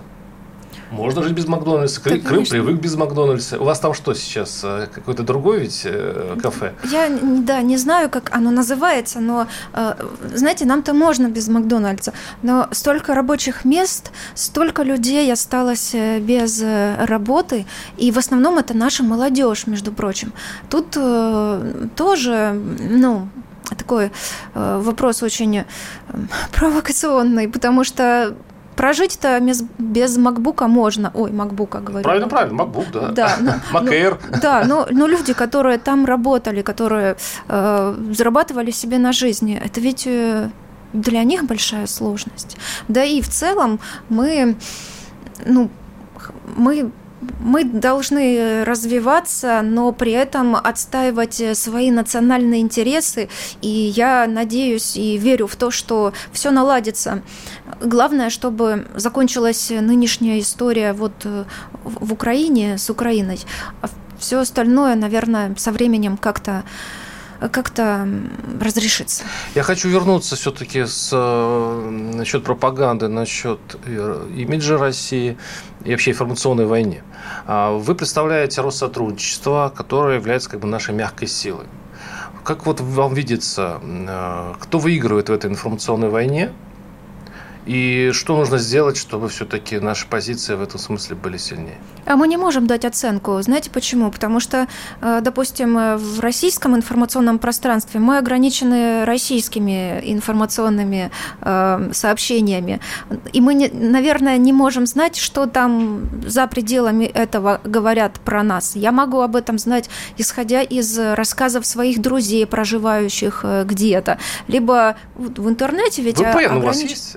Можно 0.90 1.22
жить 1.22 1.33
без 1.33 1.46
Макдональдса. 1.46 2.01
Крым, 2.01 2.20
Крым 2.20 2.44
привык 2.44 2.81
без 2.81 2.94
Макдональдса. 2.96 3.59
У 3.59 3.64
вас 3.64 3.81
там 3.81 3.94
что 3.94 4.14
сейчас? 4.14 4.61
Э, 4.62 4.87
какое-то 4.92 5.22
другое 5.22 5.61
ведь 5.61 5.83
э, 5.85 6.37
кафе? 6.40 6.75
Я, 6.90 7.09
да, 7.20 7.62
не 7.62 7.77
знаю, 7.77 8.09
как 8.09 8.31
оно 8.35 8.51
называется, 8.51 9.20
но, 9.20 9.46
э, 9.72 9.94
знаете, 10.35 10.64
нам-то 10.64 10.94
можно 10.94 11.29
без 11.29 11.49
Макдональдса. 11.49 12.12
Но 12.42 12.68
столько 12.70 13.14
рабочих 13.14 13.64
мест, 13.64 14.12
столько 14.35 14.83
людей 14.83 15.33
осталось 15.33 15.94
без 16.20 16.62
работы, 16.99 17.66
и 17.96 18.11
в 18.12 18.18
основном 18.18 18.59
это 18.59 18.77
наша 18.77 19.03
молодежь, 19.03 19.66
между 19.66 19.92
прочим. 19.92 20.33
Тут 20.70 20.96
тоже, 21.96 22.61
ну, 22.81 23.29
такой 23.77 24.12
вопрос 24.55 25.22
очень 25.22 25.64
провокационный, 26.53 27.49
потому 27.49 27.85
что 27.85 28.37
Прожить-то 28.77 29.41
без, 29.41 29.62
без 29.79 30.17
макбука 30.19 30.69
можно. 30.69 31.11
Ой, 31.15 31.33
макбука 31.33 31.81
говорю. 31.81 32.05
Правильно, 32.05 32.29
правильно, 32.29 32.55
макбук, 32.55 32.85
да. 32.93 33.09
Да, 33.09 33.37
ну, 33.41 33.51
Mac 33.73 34.19
ну, 34.31 34.39
да, 34.41 34.65
но, 34.65 34.87
но 34.91 35.07
люди, 35.07 35.33
которые 35.33 35.79
там 35.79 36.05
работали, 36.05 36.62
которые 36.62 37.17
э, 37.49 37.95
зарабатывали 38.12 38.71
себе 38.71 38.99
на 38.99 39.12
жизни, 39.12 39.61
это 39.65 39.81
ведь 39.81 40.07
э, 40.07 40.51
для 40.93 41.25
них 41.25 41.45
большая 41.45 41.87
сложность. 41.87 42.57
Да 42.89 43.03
и 43.05 43.21
в 43.23 43.29
целом 43.29 43.81
мы, 44.09 44.57
ну, 45.45 45.71
мы 46.57 46.91
мы 47.40 47.64
должны 47.64 48.64
развиваться, 48.64 49.62
но 49.62 49.92
при 49.92 50.12
этом 50.12 50.57
отстаивать 50.57 51.42
свои 51.57 51.90
национальные 51.90 52.61
интересы. 52.61 53.29
И 53.62 53.68
я 53.68 54.26
надеюсь 54.26 54.96
и 54.96 55.16
верю 55.16 55.46
в 55.46 55.57
то, 55.57 55.70
что 55.70 56.12
все 56.33 56.50
наладится. 56.50 57.22
Главное, 57.81 58.31
чтобы 58.31 58.87
закончилась 58.94 59.70
нынешняя 59.70 60.40
история 60.40 60.92
вот 60.92 61.12
э, 61.24 61.44
в 61.85 62.12
Украине 62.12 62.79
с 62.79 62.90
Украиной. 62.90 63.40
А 63.83 63.88
все 64.18 64.40
остальное, 64.40 64.94
наверное, 64.94 65.55
со 65.57 65.72
временем 65.72 66.16
как-то 66.16 66.64
как-то 67.40 68.09
разрешится. 68.61 69.25
Я 69.55 69.62
хочу 69.62 69.88
вернуться 69.88 70.37
все-таки 70.37 70.85
с, 70.85 71.11
э, 71.12 71.90
насчет 72.14 72.44
пропаганды, 72.44 73.09
насчет 73.09 73.61
э, 73.85 74.29
имиджа 74.37 74.79
России 74.79 75.37
и 75.85 75.90
вообще 75.90 76.12
информационной 76.12 76.66
войне. 76.66 77.03
А 77.46 77.72
вы 77.72 77.94
представляете 77.94 78.61
Россотрудничество, 78.61 79.72
которое 79.75 80.16
является 80.16 80.51
как 80.51 80.61
бы 80.61 80.68
нашей 80.68 80.94
мягкой 80.94 81.29
силой. 81.29 81.66
Как 82.44 82.64
вот 82.66 82.81
вам 82.81 83.14
видится, 83.14 83.81
э, 83.83 84.55
кто 84.61 84.79
выигрывает 84.79 85.29
в 85.29 85.33
этой 85.33 85.51
информационной 85.51 86.09
войне? 86.09 86.53
И 87.66 88.12
что 88.12 88.37
нужно 88.37 88.59
сделать, 88.59 88.96
чтобы 88.96 89.29
все-таки 89.29 89.81
наши 89.81 90.07
позиции 90.07 90.55
в 90.55 90.62
этом 90.62 90.79
смысле 90.79 91.16
были 91.16 91.37
сильнее? 91.37 91.79
А 92.05 92.14
мы 92.14 92.29
не 92.29 92.37
можем 92.37 92.68
дать 92.68 92.85
оценку. 92.85 93.42
Знаете 93.42 93.70
почему? 93.70 94.12
Потому 94.12 94.38
что, 94.38 94.68
э, 95.00 95.20
допустим, 95.20 95.76
э, 95.76 95.96
в 95.96 96.20
российском 96.20 96.76
информационном 96.76 97.40
пространстве 97.40 97.98
мы 97.98 98.18
ограничены 98.18 99.05
российскими 99.05 100.00
информационными 100.05 101.11
э, 101.40 101.90
сообщениями. 101.92 102.81
И 103.33 103.40
мы, 103.40 103.68
наверное, 103.72 104.38
не 104.38 104.52
можем 104.52 104.87
знать, 104.87 105.16
что 105.16 105.46
там 105.46 106.09
за 106.24 106.46
пределами 106.46 107.07
этого 107.07 107.61
говорят 107.64 108.20
про 108.20 108.44
нас. 108.44 108.76
Я 108.76 108.92
могу 108.92 109.20
об 109.22 109.35
этом 109.35 109.59
знать, 109.59 109.90
исходя 110.16 110.62
из 110.62 110.96
рассказов 110.96 111.66
своих 111.66 112.00
друзей, 112.00 112.46
проживающих 112.46 113.44
где-то. 113.64 114.18
Либо 114.46 114.96
в 115.16 115.48
интернете 115.48 116.02
ведь... 116.02 116.18
VPN 116.18 116.29
огранич... 116.29 116.62
у 116.62 116.66
вас 116.66 116.83
есть? 116.83 117.16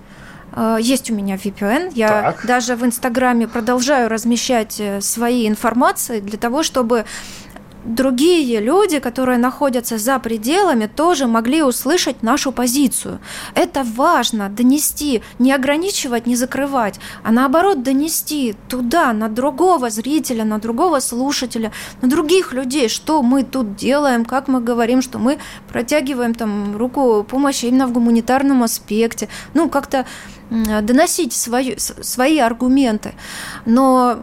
Э, 0.53 0.77
есть 0.79 1.09
у 1.11 1.13
меня 1.13 1.35
VPN. 1.35 1.91
Я 1.95 2.07
так. 2.21 2.45
даже 2.45 2.75
в 2.75 2.85
Инстаграме 2.85 3.47
продолжаю 3.47 4.09
размещать 4.09 4.79
э, 4.79 5.01
свои 5.01 5.47
информации 5.47 6.19
для 6.19 6.37
того, 6.37 6.63
чтобы 6.63 7.05
другие 7.85 8.59
люди, 8.59 8.99
которые 8.99 9.37
находятся 9.37 9.97
за 9.97 10.19
пределами, 10.19 10.87
тоже 10.87 11.27
могли 11.27 11.63
услышать 11.63 12.23
нашу 12.23 12.51
позицию. 12.51 13.19
Это 13.55 13.83
важно 13.83 14.49
донести, 14.49 15.21
не 15.39 15.53
ограничивать, 15.53 16.27
не 16.27 16.35
закрывать, 16.35 16.99
а 17.23 17.31
наоборот 17.31 17.83
донести 17.83 18.55
туда, 18.67 19.13
на 19.13 19.29
другого 19.29 19.89
зрителя, 19.89 20.43
на 20.43 20.59
другого 20.59 20.99
слушателя, 20.99 21.71
на 22.01 22.09
других 22.09 22.53
людей, 22.53 22.89
что 22.89 23.21
мы 23.21 23.43
тут 23.43 23.75
делаем, 23.75 24.25
как 24.25 24.47
мы 24.47 24.61
говорим, 24.61 25.01
что 25.01 25.17
мы 25.19 25.39
протягиваем 25.67 26.33
там 26.35 26.75
руку 26.77 27.23
помощи 27.23 27.65
именно 27.65 27.87
в 27.87 27.93
гуманитарном 27.93 28.63
аспекте. 28.63 29.29
Ну, 29.53 29.69
как-то 29.69 30.05
доносить 30.49 31.33
свои, 31.33 31.77
свои 31.77 32.39
аргументы. 32.39 33.13
Но 33.65 34.19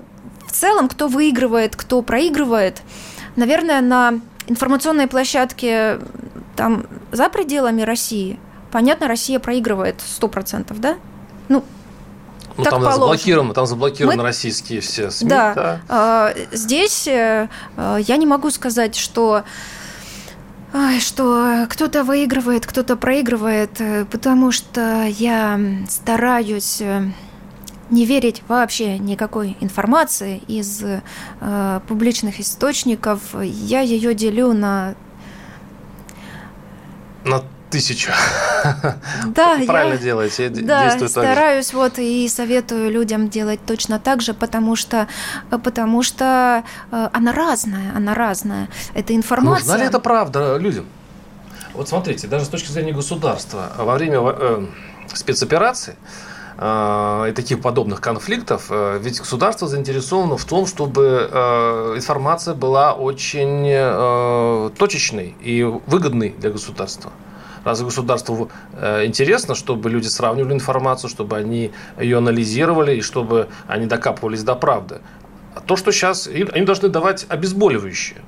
в 0.46 0.52
целом, 0.52 0.88
кто 0.88 1.08
выигрывает, 1.08 1.76
кто 1.76 2.02
проигрывает– 2.02 2.82
Наверное, 3.36 3.82
на 3.82 4.20
информационной 4.46 5.06
площадке 5.06 6.00
там 6.56 6.86
за 7.12 7.28
пределами 7.28 7.82
России, 7.82 8.40
понятно, 8.72 9.08
Россия 9.08 9.38
проигрывает 9.38 9.96
100%, 10.00 10.74
да? 10.78 10.96
Ну, 11.48 11.62
ну, 12.56 12.64
так 12.64 12.72
там 12.72 12.80
положено. 12.80 13.00
заблокировано, 13.02 13.54
там 13.54 13.66
заблокированы 13.66 14.16
Мы... 14.16 14.22
российские 14.22 14.80
все 14.80 15.10
СМИ. 15.10 15.28
Да. 15.28 15.54
да. 15.54 15.80
А, 15.88 16.34
здесь 16.50 17.06
э, 17.06 17.48
я 17.76 18.16
не 18.16 18.24
могу 18.24 18.50
сказать, 18.50 18.96
что 18.96 19.44
что 21.00 21.66
кто-то 21.68 22.04
выигрывает, 22.04 22.66
кто-то 22.66 22.96
проигрывает, 22.96 23.80
э, 23.80 24.04
потому 24.04 24.52
что 24.52 25.04
я 25.04 25.60
стараюсь 25.88 26.80
э, 26.80 27.02
не 27.90 28.04
верить 28.04 28.42
вообще 28.48 28.98
никакой 28.98 29.56
информации 29.60 30.42
из 30.48 30.82
э, 30.82 31.80
публичных 31.86 32.40
источников. 32.40 33.20
Я 33.42 33.80
ее 33.80 34.14
делю 34.14 34.52
на... 34.52 34.94
На 37.24 37.42
тысячу. 37.76 38.10
Да, 39.26 39.58
правильно 39.66 39.94
я, 39.94 39.98
делаете. 39.98 40.48
Да, 40.48 41.08
стараюсь 41.08 41.74
вот 41.74 41.98
и 41.98 42.26
советую 42.28 42.90
людям 42.90 43.28
делать 43.28 43.60
точно 43.66 43.98
так 43.98 44.22
же, 44.22 44.32
потому 44.32 44.76
что, 44.76 45.08
потому 45.50 46.02
что 46.02 46.64
э, 46.90 47.08
она 47.12 47.32
разная, 47.32 47.92
она 47.94 48.14
разная. 48.14 48.68
Это 48.94 49.14
информация. 49.14 49.66
Нужна 49.66 49.76
ли 49.76 49.84
это 49.84 49.98
правда 49.98 50.56
людям? 50.56 50.86
Вот 51.74 51.88
смотрите, 51.88 52.26
даже 52.28 52.46
с 52.46 52.48
точки 52.48 52.72
зрения 52.72 52.92
государства, 52.92 53.72
во 53.76 53.94
время 53.94 54.20
э, 54.22 54.66
спецоперации 55.12 55.96
Э, 56.58 57.26
и 57.28 57.32
таких 57.32 57.60
подобных 57.60 58.00
конфликтов, 58.00 58.66
э, 58.70 58.98
ведь 59.02 59.18
государство 59.18 59.68
заинтересовано 59.68 60.38
в 60.38 60.44
том, 60.46 60.66
чтобы 60.66 61.28
э, 61.30 61.94
информация 61.96 62.54
была 62.54 62.94
очень 62.94 63.66
точечной 64.78 65.34
и 65.40 65.62
выгодной 65.62 66.30
для 66.30 66.50
государства. 66.50 67.12
Разве 67.66 67.86
государству 67.86 68.48
интересно, 69.04 69.56
чтобы 69.56 69.90
люди 69.90 70.06
сравнивали 70.06 70.54
информацию, 70.54 71.10
чтобы 71.10 71.36
они 71.36 71.72
ее 72.00 72.18
анализировали 72.18 72.94
и 72.96 73.00
чтобы 73.00 73.48
они 73.66 73.86
докапывались 73.86 74.44
до 74.44 74.54
правды? 74.54 75.00
А 75.56 75.60
то, 75.60 75.74
что 75.74 75.90
сейчас 75.90 76.28
они 76.28 76.64
должны 76.64 76.88
давать 76.88 77.26
обезболивающие. 77.28 78.18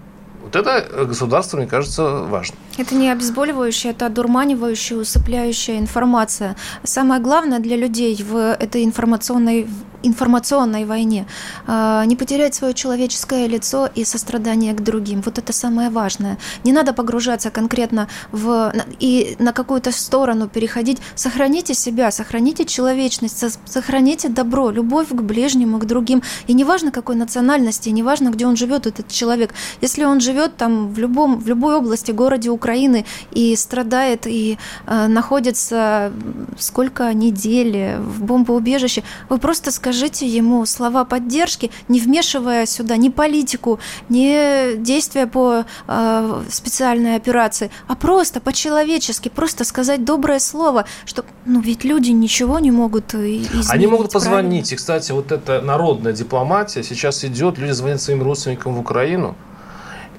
Вот 0.42 0.56
это 0.56 1.04
государство, 1.04 1.56
мне 1.56 1.66
кажется, 1.66 2.22
важно. 2.22 2.56
Это 2.78 2.94
не 2.96 3.10
обезболивающая, 3.10 3.92
это 3.92 4.06
одурманивающая, 4.06 4.96
усыпляющая 4.96 5.78
информация. 5.78 6.56
Самое 6.82 7.20
главное 7.20 7.60
для 7.60 7.76
людей 7.76 8.20
в 8.20 8.54
этой 8.54 8.82
информационной 8.82 9.68
информационной 10.02 10.84
войне, 10.84 11.26
а, 11.66 12.04
не 12.04 12.16
потерять 12.16 12.54
свое 12.54 12.74
человеческое 12.74 13.46
лицо 13.46 13.88
и 13.94 14.04
сострадание 14.04 14.74
к 14.74 14.82
другим. 14.82 15.22
Вот 15.22 15.38
это 15.38 15.52
самое 15.52 15.90
важное. 15.90 16.38
Не 16.64 16.72
надо 16.72 16.92
погружаться 16.92 17.50
конкретно 17.50 18.08
в 18.32 18.72
и 19.00 19.36
на 19.38 19.52
какую-то 19.52 19.92
сторону 19.92 20.48
переходить. 20.48 20.98
Сохраните 21.14 21.74
себя, 21.74 22.10
сохраните 22.10 22.64
человечность, 22.64 23.44
сохраните 23.66 24.28
добро, 24.28 24.70
любовь 24.70 25.08
к 25.08 25.20
ближнему, 25.20 25.78
к 25.78 25.84
другим. 25.84 26.22
И 26.46 26.54
неважно 26.54 26.90
какой 26.90 27.16
национальности, 27.16 27.88
неважно, 27.90 28.30
где 28.30 28.46
он 28.46 28.56
живет, 28.56 28.86
этот 28.86 29.08
человек. 29.08 29.52
Если 29.80 30.04
он 30.04 30.20
живет 30.20 30.56
там 30.56 30.92
в 30.92 30.98
любом, 30.98 31.40
в 31.40 31.48
любой 31.48 31.74
области, 31.74 32.12
городе 32.12 32.50
Украины 32.50 33.04
и 33.32 33.56
страдает 33.56 34.26
и 34.26 34.58
э, 34.86 35.06
находится 35.08 36.12
сколько 36.58 37.12
недель 37.12 37.96
в 37.98 38.22
бомбоубежище, 38.22 39.02
вы 39.28 39.38
просто 39.38 39.70
скажите 39.70 39.87
скажите 39.88 40.26
ему 40.26 40.66
слова 40.66 41.04
поддержки, 41.04 41.70
не 41.88 41.98
вмешивая 41.98 42.66
сюда 42.66 42.98
ни 42.98 43.08
политику, 43.08 43.78
ни 44.10 44.76
действия 44.76 45.26
по 45.26 45.64
э, 45.86 46.42
специальной 46.50 47.16
операции, 47.16 47.70
а 47.86 47.94
просто 47.94 48.40
по-человечески, 48.40 49.30
просто 49.30 49.64
сказать 49.64 50.04
доброе 50.04 50.40
слово, 50.40 50.84
что, 51.06 51.24
ну, 51.46 51.60
ведь 51.60 51.84
люди 51.84 52.10
ничего 52.10 52.58
не 52.58 52.70
могут 52.70 53.14
изменить. 53.14 53.70
Они 53.70 53.86
могут 53.86 54.12
позвонить, 54.12 54.68
правильно? 54.68 54.74
и, 54.74 54.76
кстати, 54.76 55.12
вот 55.12 55.32
эта 55.32 55.62
народная 55.62 56.12
дипломатия 56.12 56.82
сейчас 56.82 57.24
идет, 57.24 57.56
люди 57.56 57.72
звонят 57.72 58.02
своим 58.02 58.22
родственникам 58.22 58.74
в 58.74 58.80
Украину, 58.80 59.36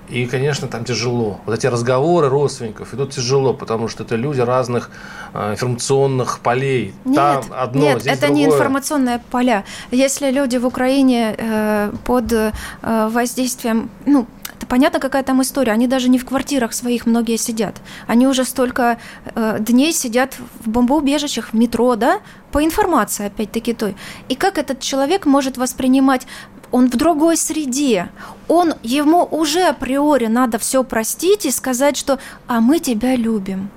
и, 0.10 0.26
конечно, 0.26 0.68
там 0.68 0.84
тяжело. 0.86 1.40
Вот 1.46 1.58
эти 1.58 1.68
разговоры 1.68 2.30
родственников 2.30 2.94
идут 2.94 3.12
тяжело, 3.12 3.54
потому 3.54 3.88
что 3.88 4.04
это 4.04 4.16
люди 4.16 4.42
разных 4.42 4.90
э, 5.34 5.52
информационных 5.52 6.40
полей. 6.40 6.94
Нет, 7.06 7.16
там 7.16 7.44
одно, 7.52 7.82
нет 7.82 8.02
здесь 8.02 8.14
это 8.14 8.28
другое. 8.28 8.38
не 8.38 8.46
информационные 8.46 9.22
поля. 9.32 9.64
Если 9.92 10.32
люди 10.32 10.58
в 10.58 10.66
Украине 10.66 11.36
э, 11.38 11.92
под 12.06 12.34
э, 12.34 12.52
воздействием, 12.82 13.90
ну, 14.06 14.26
это 14.60 14.68
понятно, 14.68 15.00
какая 15.00 15.24
там 15.24 15.42
история. 15.42 15.72
Они 15.72 15.88
даже 15.88 16.10
не 16.10 16.18
в 16.18 16.26
квартирах 16.26 16.74
своих 16.74 17.06
многие 17.06 17.38
сидят. 17.38 17.76
Они 18.08 18.28
уже 18.28 18.44
столько 18.44 18.98
э, 19.36 19.58
дней 19.60 19.94
сидят 19.94 20.36
в 20.66 20.70
бомбоубежищах, 20.70 21.50
в 21.50 21.54
метро, 21.54 21.96
да, 21.96 22.20
по 22.52 22.62
информации, 22.64 23.28
опять-таки, 23.28 23.74
той. 23.74 23.96
И 24.28 24.36
как 24.36 24.58
этот 24.58 24.82
человек 24.82 25.26
может 25.26 25.58
воспринимать 25.58 26.28
он 26.72 26.90
в 26.90 26.96
другой 26.96 27.38
среде, 27.38 28.10
он, 28.48 28.74
ему 28.84 29.28
уже 29.32 29.64
априори 29.64 30.28
надо 30.28 30.58
все 30.58 30.84
простить 30.84 31.46
и 31.46 31.52
сказать, 31.52 31.98
что 31.98 32.20
«а 32.48 32.62
мы 32.62 32.80
тебя 32.80 33.16
любим», 33.16 33.70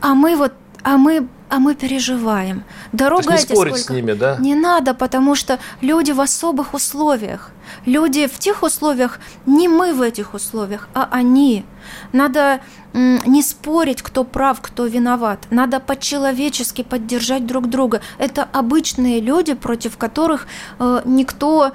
а 0.00 0.14
мы 0.14 0.36
вот, 0.36 0.52
а 0.82 0.96
мы 0.96 1.28
а 1.50 1.58
мы 1.58 1.74
переживаем. 1.74 2.62
Дорога 2.92 3.24
То 3.24 3.32
есть 3.32 3.50
не 3.50 3.56
спорить 3.56 3.74
сколько... 3.74 3.92
с 3.92 3.96
ними, 3.96 4.12
да? 4.12 4.36
Не 4.38 4.54
надо, 4.54 4.94
потому 4.94 5.34
что 5.34 5.58
люди 5.80 6.12
в 6.12 6.20
особых 6.20 6.74
условиях. 6.74 7.50
Люди 7.86 8.26
в 8.26 8.38
тех 8.38 8.62
условиях, 8.62 9.18
не 9.46 9.68
мы 9.68 9.94
в 9.94 10.02
этих 10.02 10.34
условиях, 10.34 10.88
а 10.94 11.08
они. 11.10 11.64
Надо 12.12 12.60
не 12.92 13.42
спорить, 13.42 14.02
кто 14.02 14.24
прав, 14.24 14.60
кто 14.60 14.86
виноват. 14.86 15.46
Надо 15.50 15.80
по-человечески 15.80 16.82
поддержать 16.82 17.46
друг 17.46 17.68
друга. 17.68 18.00
Это 18.18 18.42
обычные 18.52 19.20
люди, 19.20 19.54
против 19.54 19.96
которых 19.96 20.46
э, 20.78 21.02
никто... 21.04 21.72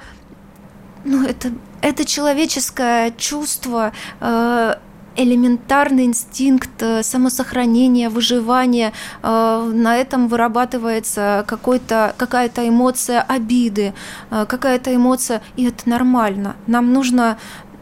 Ну, 1.04 1.24
это, 1.24 1.52
это 1.82 2.04
человеческое 2.04 3.12
чувство, 3.12 3.92
э, 4.20 4.74
элементарный 5.16 6.04
инстинкт 6.04 6.82
э, 6.82 7.02
самосохранения, 7.02 8.10
выживания. 8.10 8.92
Э, 9.22 9.70
на 9.72 9.96
этом 9.96 10.28
вырабатывается 10.28 11.44
какой-то, 11.46 12.14
какая-то 12.16 12.68
эмоция 12.68 13.22
обиды, 13.22 13.94
э, 14.30 14.46
какая-то 14.46 14.94
эмоция, 14.94 15.42
и 15.56 15.64
это 15.64 15.88
нормально. 15.88 16.56
Нам 16.66 16.92
нужно 16.92 17.38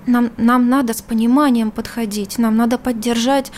нам, 0.07 0.31
нам 0.37 0.68
надо 0.68 0.92
с 0.92 1.03
пониманием 1.03 1.70
подходить, 1.70 2.38
нам 2.38 2.57
надо 2.57 2.79
поддержать 2.79 3.51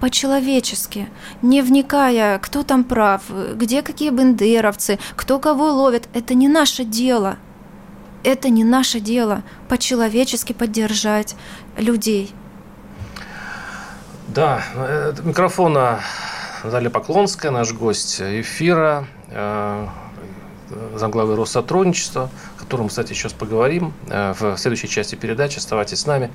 по-человечески, 0.00 1.08
не 1.40 1.62
вникая, 1.62 2.38
кто 2.38 2.62
там 2.62 2.84
прав, 2.84 3.22
где 3.54 3.80
какие 3.82 4.10
бендеровцы, 4.10 4.98
кто 5.16 5.38
кого 5.38 5.72
ловит. 5.72 6.08
Это 6.12 6.34
не 6.34 6.48
наше 6.48 6.84
дело. 6.84 7.38
Это 8.22 8.48
не 8.48 8.64
наше 8.64 9.00
дело 9.00 9.42
по-человечески 9.68 10.52
поддержать 10.52 11.36
людей. 11.78 12.34
Да, 14.36 14.62
э, 14.74 15.14
микрофона 15.24 16.02
Наталья 16.62 16.90
Поклонская, 16.90 17.50
наш 17.50 17.72
гость 17.72 18.20
эфира, 18.20 19.08
э, 19.30 19.86
замглавы 20.94 21.36
Россотрудничества, 21.36 22.28
о 22.58 22.60
котором, 22.60 22.88
кстати, 22.88 23.14
сейчас 23.14 23.32
поговорим 23.32 23.94
э, 24.10 24.34
в 24.38 24.58
следующей 24.58 24.90
части 24.90 25.14
передачи. 25.14 25.56
Оставайтесь 25.56 26.00
с 26.00 26.06
нами. 26.06 26.30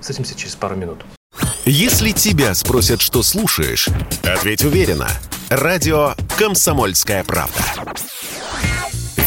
Встретимся 0.00 0.34
через 0.34 0.56
пару 0.56 0.76
минут. 0.76 1.04
Если 1.66 2.12
тебя 2.12 2.54
спросят, 2.54 3.02
что 3.02 3.22
слушаешь, 3.22 3.86
ответь 4.24 4.64
уверенно. 4.64 5.08
Радио 5.50 6.14
«Комсомольская 6.38 7.22
правда». 7.24 7.60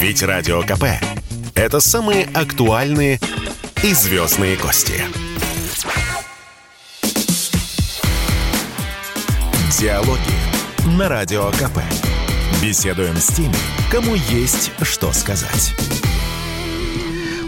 Ведь 0.02 0.24
Радио 0.24 0.64
КП– 0.64 0.86
это 1.54 1.80
самые 1.80 2.28
актуальные 2.34 3.20
и 3.84 3.94
звездные 3.94 4.56
гости. 4.56 5.04
Диалоги 9.84 10.98
на 10.98 11.10
Радио 11.10 11.52
КП. 11.52 11.80
Беседуем 12.62 13.18
с 13.18 13.28
теми, 13.28 13.54
кому 13.92 14.16
есть 14.16 14.72
что 14.82 15.12
сказать. 15.12 15.74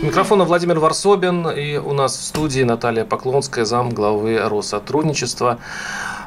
У 0.02 0.06
микрофона 0.06 0.44
Владимир 0.44 0.80
Варсобин 0.80 1.48
и 1.48 1.78
у 1.78 1.94
нас 1.94 2.18
в 2.18 2.22
студии 2.22 2.64
Наталья 2.64 3.06
Поклонская, 3.06 3.64
зам 3.64 3.92
главы 3.92 4.38
Россотрудничества. 4.38 5.60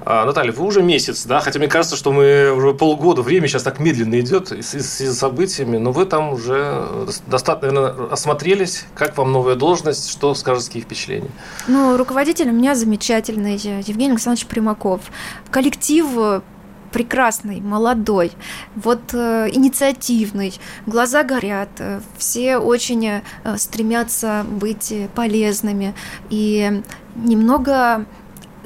А, 0.05 0.25
Наталья, 0.25 0.53
вы 0.53 0.65
уже 0.65 0.83
месяц, 0.83 1.25
да? 1.27 1.41
Хотя 1.41 1.59
мне 1.59 1.69
кажется, 1.69 1.97
что 1.97 2.13
мы 2.13 2.53
уже 2.53 2.75
полгода, 2.75 3.23
время 3.23 3.49
сейчас 3.49 3.63
так 3.63 3.79
медленно 3.81 4.19
идет 4.21 4.51
с, 4.51 4.75
с 4.75 5.15
событиями, 5.15 5.77
но 5.77 5.93
вы 5.93 6.05
там 6.05 6.33
уже 6.33 6.87
достаточно, 7.27 7.73
наверное, 7.73 8.13
осмотрелись. 8.13 8.85
Как 8.95 9.17
вам 9.17 9.33
новая 9.33 9.55
должность? 9.55 10.11
Что 10.11 10.35
скажете, 10.35 10.69
какие 10.69 10.83
впечатления? 10.83 11.31
Ну, 11.67 11.97
руководитель 11.97 12.49
у 12.49 12.53
меня 12.53 12.75
замечательный, 12.75 13.57
Евгений 13.57 14.13
Александрович 14.13 14.47
Примаков. 14.47 15.03
Коллектив 15.51 16.43
прекрасный, 16.91 17.61
молодой, 17.61 18.33
вот 18.75 19.13
э, 19.13 19.49
инициативный, 19.53 20.55
глаза 20.87 21.23
горят, 21.23 21.69
э, 21.79 22.01
все 22.17 22.59
очень 22.59 23.07
э, 23.07 23.23
стремятся 23.57 24.45
быть 24.49 24.93
полезными 25.15 25.95
и 26.31 26.83
немного 27.15 28.07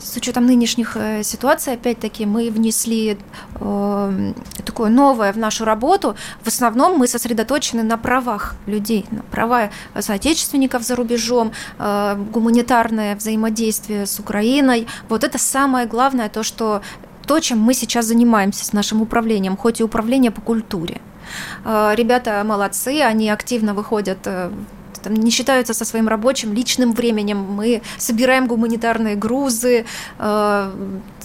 с 0.02 0.16
учетом 0.16 0.46
нынешних 0.46 0.96
э, 0.96 1.22
ситуаций, 1.22 1.74
опять-таки, 1.74 2.26
мы 2.26 2.50
внесли 2.50 3.18
э, 3.60 4.32
такое 4.64 4.90
новое 4.90 5.32
в 5.32 5.38
нашу 5.38 5.64
работу. 5.64 6.16
В 6.42 6.48
основном 6.48 6.98
мы 6.98 7.06
сосредоточены 7.06 7.82
на 7.82 7.96
правах 7.96 8.54
людей, 8.66 9.06
на 9.10 9.22
права 9.22 9.70
соотечественников 9.98 10.82
за 10.82 10.96
рубежом, 10.96 11.52
э, 11.78 12.16
гуманитарное 12.32 13.16
взаимодействие 13.16 14.06
с 14.06 14.18
Украиной. 14.18 14.86
Вот 15.08 15.24
это 15.24 15.38
самое 15.38 15.86
главное, 15.86 16.28
то, 16.28 16.42
что 16.42 16.82
то, 17.26 17.40
чем 17.40 17.58
мы 17.58 17.74
сейчас 17.74 18.06
занимаемся 18.06 18.64
с 18.64 18.72
нашим 18.72 19.00
управлением, 19.00 19.56
хоть 19.56 19.80
и 19.80 19.84
управление 19.84 20.30
по 20.30 20.40
культуре. 20.40 21.00
Э, 21.64 21.92
ребята 21.94 22.42
молодцы, 22.44 23.00
они 23.00 23.30
активно 23.30 23.74
выходят 23.74 24.18
э, 24.24 24.50
там, 25.02 25.14
не 25.14 25.30
считаются 25.30 25.74
со 25.74 25.84
своим 25.84 26.08
рабочим 26.08 26.52
личным 26.52 26.92
временем. 26.92 27.38
Мы 27.38 27.82
собираем 27.98 28.46
гуманитарные 28.46 29.16
грузы, 29.16 29.84
э, 30.18 30.70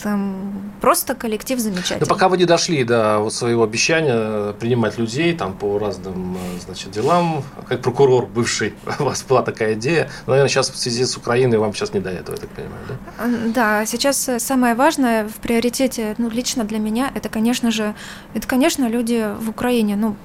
там, 0.04 0.72
просто 0.82 1.16
коллектив 1.16 1.60
замечательный. 1.60 2.02
Но 2.02 2.06
пока 2.06 2.30
вы 2.30 2.38
не 2.38 2.46
дошли 2.46 2.84
до 2.84 3.30
своего 3.30 3.63
обещания 3.63 4.54
принимать 4.54 4.98
людей 4.98 5.34
там, 5.34 5.54
по 5.54 5.80
разным 5.80 6.38
э, 6.38 6.60
значит, 6.66 6.92
делам, 6.92 7.44
как 7.68 7.82
прокурор 7.82 8.26
бывший, 8.26 8.74
у 9.00 9.04
вас 9.04 9.24
была 9.24 9.42
такая 9.42 9.74
идея, 9.74 10.10
но, 10.25 10.32
наверное, 10.32 10.50
сейчас 10.50 10.69
в 10.69 10.78
связи 10.78 11.06
с 11.06 11.17
Украиной 11.17 11.58
вам 11.58 11.73
сейчас 11.73 11.94
не 11.94 12.00
до 12.00 12.10
этого, 12.10 12.36
я 12.36 12.42
так 12.42 12.50
понимаю, 12.50 12.82
да? 12.88 13.52
Да, 13.54 13.86
сейчас 13.86 14.30
самое 14.40 14.75
важное 14.75 15.28
в 15.28 15.36
приоритете, 15.36 16.15
ну, 16.17 16.30
лично 16.30 16.63
для 16.63 16.80
меня, 16.80 17.12
это, 17.15 17.30
конечно 17.30 17.71
же, 17.71 17.96
это, 18.34 18.48
конечно, 18.48 18.88
люди 18.88 19.28
в 19.40 19.50
Украине, 19.50 19.96
ну, 19.96 20.15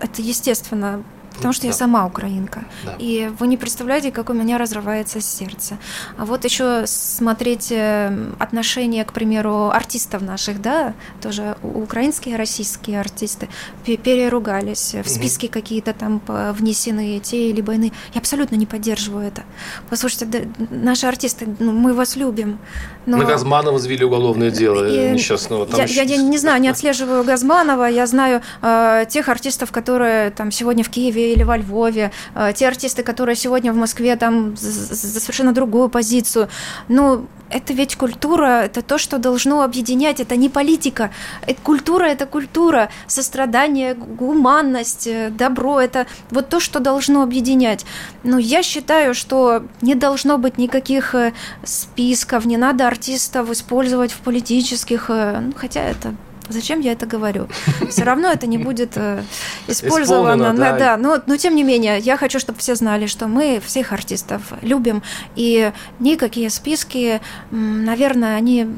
это 0.00 0.22
естественно, 0.22 1.02
потому 1.34 1.52
что 1.52 1.62
да. 1.62 1.68
я 1.68 1.74
сама 1.74 2.06
украинка. 2.06 2.64
Да. 2.84 2.94
И 2.98 3.30
вы 3.38 3.46
не 3.46 3.56
представляете, 3.56 4.10
как 4.10 4.30
у 4.30 4.32
меня 4.32 4.58
разрывается 4.58 5.20
сердце. 5.20 5.78
А 6.16 6.24
вот 6.24 6.44
еще 6.44 6.86
смотреть 6.86 7.72
э, 7.72 8.32
отношения, 8.38 9.04
к 9.04 9.12
примеру, 9.12 9.70
артистов 9.70 10.22
наших, 10.22 10.60
да, 10.60 10.94
тоже 11.20 11.56
украинские, 11.62 12.36
российские 12.36 13.00
артисты 13.00 13.48
переругались, 13.84 14.94
в 14.94 15.08
списки 15.08 15.46
какие-то 15.46 15.92
там 15.92 16.20
внесены 16.26 17.20
те 17.20 17.50
или 17.50 17.60
иные. 17.60 17.92
Я 18.12 18.20
абсолютно 18.20 18.56
не 18.56 18.66
поддерживаю 18.66 19.26
это. 19.26 19.42
Послушайте, 19.90 20.26
да, 20.26 20.38
наши 20.70 21.06
артисты, 21.06 21.46
ну, 21.58 21.72
мы 21.72 21.94
вас 21.94 22.16
любим. 22.16 22.58
Но... 23.06 23.18
На 23.18 23.24
Газманова 23.24 23.76
взвели 23.76 24.04
уголовное 24.04 24.50
дело 24.50 24.88
и... 24.88 25.12
несчастного. 25.12 25.66
Там 25.66 25.78
я, 25.78 25.84
еще... 25.84 26.04
я, 26.04 26.16
не 26.16 26.38
знаю, 26.38 26.60
не 26.60 26.68
отслеживаю 26.68 27.24
Газманова, 27.24 27.84
я 27.84 28.06
знаю 28.06 28.42
э, 28.62 29.04
тех 29.08 29.28
артистов, 29.28 29.72
которые 29.72 30.30
там 30.30 30.50
сегодня 30.50 30.84
в 30.84 30.88
Киеве 30.88 31.32
или 31.32 31.42
во 31.42 31.56
Львове, 31.56 32.12
э, 32.34 32.52
те 32.54 32.68
артисты, 32.68 33.02
которые 33.02 33.36
сегодня 33.36 33.72
в 33.72 33.76
Москве 33.76 34.16
там 34.16 34.56
за, 34.56 34.94
за 34.94 35.20
совершенно 35.20 35.52
другую 35.52 35.88
позицию. 35.88 36.48
Ну, 36.88 37.26
это 37.50 37.72
ведь 37.72 37.96
культура, 37.96 38.62
это 38.64 38.82
то, 38.82 38.98
что 38.98 39.18
должно 39.18 39.62
объединять, 39.62 40.18
это 40.18 40.34
не 40.34 40.48
политика. 40.48 41.10
Это 41.46 41.60
культура– 41.60 42.04
это 42.06 42.26
культура, 42.26 42.88
сострадание, 43.06 43.94
гуманность, 43.94 45.06
э, 45.06 45.30
добро– 45.30 45.80
это 45.80 46.06
вот 46.30 46.48
то, 46.48 46.58
что 46.58 46.80
должно 46.80 47.22
объединять. 47.22 47.84
Но 48.24 48.38
я 48.38 48.62
считаю, 48.62 49.14
что 49.14 49.62
не 49.82 49.94
должно 49.94 50.38
быть 50.38 50.58
никаких 50.58 51.14
э, 51.14 51.32
списков, 51.62 52.44
не 52.44 52.56
надо 52.56 52.88
артистов 52.94 53.50
использовать 53.50 54.12
в 54.12 54.20
политических, 54.20 55.08
ну, 55.08 55.52
хотя 55.56 55.82
это 55.82 56.14
Зачем 56.48 56.80
я 56.80 56.92
это 56.92 57.06
говорю? 57.06 57.48
Все 57.88 58.04
равно 58.04 58.28
это 58.28 58.46
не 58.46 58.58
будет 58.58 58.92
э, 58.96 59.22
использовано. 59.68 60.54
Да. 60.54 60.78
да. 60.78 60.96
Но, 60.96 61.20
но 61.26 61.36
тем 61.36 61.56
не 61.56 61.64
менее, 61.64 61.98
я 61.98 62.16
хочу, 62.16 62.38
чтобы 62.38 62.58
все 62.58 62.74
знали, 62.74 63.06
что 63.06 63.28
мы 63.28 63.60
всех 63.64 63.92
артистов 63.92 64.42
любим, 64.60 65.02
и 65.36 65.72
никакие 66.00 66.50
списки, 66.50 67.20
наверное, 67.50 68.36
они, 68.36 68.68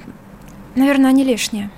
наверное, 0.76 1.10
они 1.10 1.24
лишние. 1.24 1.70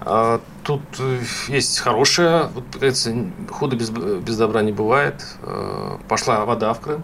А, 0.00 0.40
тут 0.62 0.82
э, 0.98 1.20
есть 1.48 1.80
хорошее, 1.80 2.48
вот, 2.54 2.64
говорится, 2.72 3.14
худо 3.50 3.76
без, 3.76 3.90
без 3.90 4.36
добра 4.38 4.62
не 4.62 4.72
бывает. 4.72 5.22
Э, 5.42 5.98
пошла 6.08 6.44
вода 6.46 6.72
в 6.72 6.80
Крым. 6.80 7.02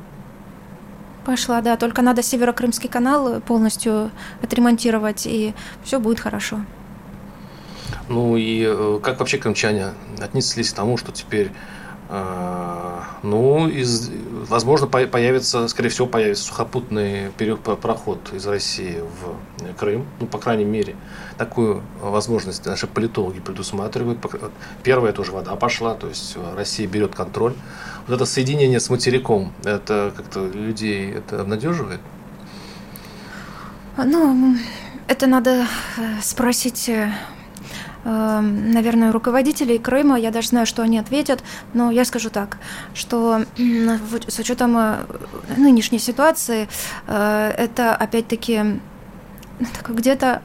Пошла, 1.31 1.61
да. 1.61 1.77
Только 1.77 2.03
надо 2.03 2.25
Северокрымский 2.25 2.89
канал 2.89 3.41
полностью 3.41 4.11
отремонтировать, 4.43 5.27
и 5.27 5.55
все 5.85 6.01
будет 6.01 6.19
хорошо. 6.19 6.59
Ну 8.09 8.37
и 8.37 8.65
э, 8.67 8.99
как 9.01 9.21
вообще 9.21 9.39
крымчане 9.39 9.91
отнеслись 10.19 10.73
к 10.73 10.75
тому, 10.75 10.97
что 10.97 11.13
теперь 11.13 11.53
э, 12.09 13.01
ну, 13.23 13.69
из, 13.69 14.11
возможно, 14.49 14.89
появится, 14.89 15.69
скорее 15.69 15.91
всего, 15.91 16.09
появится 16.09 16.47
сухопутный 16.47 17.31
проход 17.81 18.33
из 18.33 18.45
России 18.49 19.01
в 19.01 19.75
Крым. 19.75 20.07
Ну, 20.19 20.27
по 20.27 20.39
крайней 20.39 20.65
мере, 20.65 20.97
такую 21.39 21.83
возможность 22.03 22.67
наши 22.67 22.89
политологи 22.89 23.39
предусматривают. 23.39 24.19
Первая 24.83 25.13
тоже 25.13 25.31
вода 25.31 25.55
пошла, 25.55 25.95
то 25.95 26.09
есть 26.09 26.37
Россия 26.57 26.89
берет 26.89 27.15
контроль. 27.15 27.55
Вот 28.11 28.17
это 28.17 28.27
соединение 28.27 28.81
с 28.81 28.91
материком, 28.91 29.53
это 29.65 30.13
как-то 30.17 30.49
людей 30.49 31.13
это 31.13 31.41
обнадеживает? 31.41 32.01
Ну, 33.97 34.57
это 35.07 35.29
надо 35.29 35.67
э, 35.97 36.21
спросить 36.21 36.91
Эм, 38.03 38.73
наверное, 38.73 39.13
руководителей 39.13 39.79
Крыма. 39.79 40.19
Я 40.19 40.31
даже 40.31 40.49
знаю, 40.49 40.67
что 40.67 40.83
они 40.83 40.99
ответят, 40.99 41.43
но 41.75 41.91
я 41.91 42.05
скажу 42.05 42.31
так, 42.31 42.57
что 42.95 43.45
с 44.27 44.39
учетом 44.39 44.77
э, 44.79 44.97
нынешней 45.59 45.99
ситуации, 45.99 46.69
э, 47.07 47.55
это 47.59 47.95
опять-таки 47.95 48.81
где-то 49.87 50.43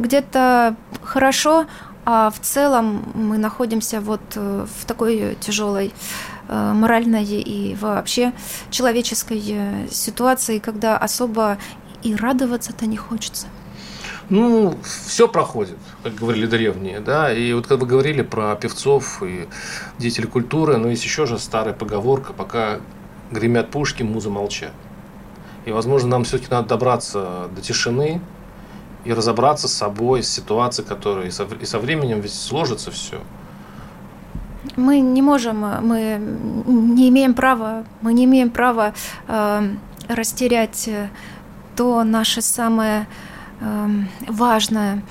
где-то 0.00 0.76
хорошо, 1.02 1.66
а 2.04 2.30
в 2.30 2.40
целом 2.40 3.04
мы 3.14 3.38
находимся 3.38 4.00
вот 4.00 4.20
э, 4.34 4.66
в 4.80 4.84
такой 4.86 5.36
тяжелой 5.40 5.92
моральной 6.48 7.24
и 7.24 7.74
вообще 7.74 8.32
человеческой 8.70 9.88
ситуации, 9.90 10.58
когда 10.58 10.96
особо 10.96 11.58
и 12.02 12.14
радоваться-то 12.14 12.86
не 12.86 12.96
хочется. 12.96 13.46
Ну, 14.30 14.76
все 14.82 15.26
проходит, 15.26 15.78
как 16.02 16.14
говорили 16.14 16.46
древние, 16.46 17.00
да. 17.00 17.32
И 17.32 17.52
вот 17.54 17.66
когда 17.66 17.80
вы 17.82 17.86
говорили 17.86 18.20
про 18.20 18.54
певцов 18.56 19.22
и 19.22 19.48
деятелей 19.98 20.26
культуры, 20.26 20.76
но 20.76 20.88
есть 20.88 21.04
еще 21.04 21.24
же 21.24 21.38
старая 21.38 21.72
поговорка, 21.72 22.34
пока 22.34 22.80
гремят 23.30 23.70
пушки, 23.70 24.02
музы 24.02 24.28
молчат. 24.28 24.72
И, 25.64 25.70
возможно, 25.70 26.10
нам 26.10 26.24
все-таки 26.24 26.50
надо 26.50 26.68
добраться 26.68 27.48
до 27.54 27.62
тишины 27.62 28.20
и 29.04 29.12
разобраться 29.12 29.66
с 29.66 29.72
собой, 29.72 30.22
с 30.22 30.30
ситуацией, 30.30 30.86
которая 30.86 31.26
и 31.26 31.30
со, 31.30 31.44
и 31.44 31.64
со 31.64 31.78
временем 31.78 32.20
ведь 32.20 32.34
сложится 32.34 32.90
все. 32.90 33.20
Мы 34.76 35.00
не 35.00 35.22
можем, 35.22 35.60
мы 35.60 36.20
не 36.66 37.08
имеем 37.08 37.34
права, 37.34 37.84
мы 38.00 38.12
не 38.12 38.24
имеем 38.24 38.50
права 38.50 38.94
э, 39.28 39.70
растерять 40.08 40.90
то 41.76 42.02
наше 42.02 42.42
самое 42.42 43.06
Эм, 43.60 44.08
важное, 44.28 45.02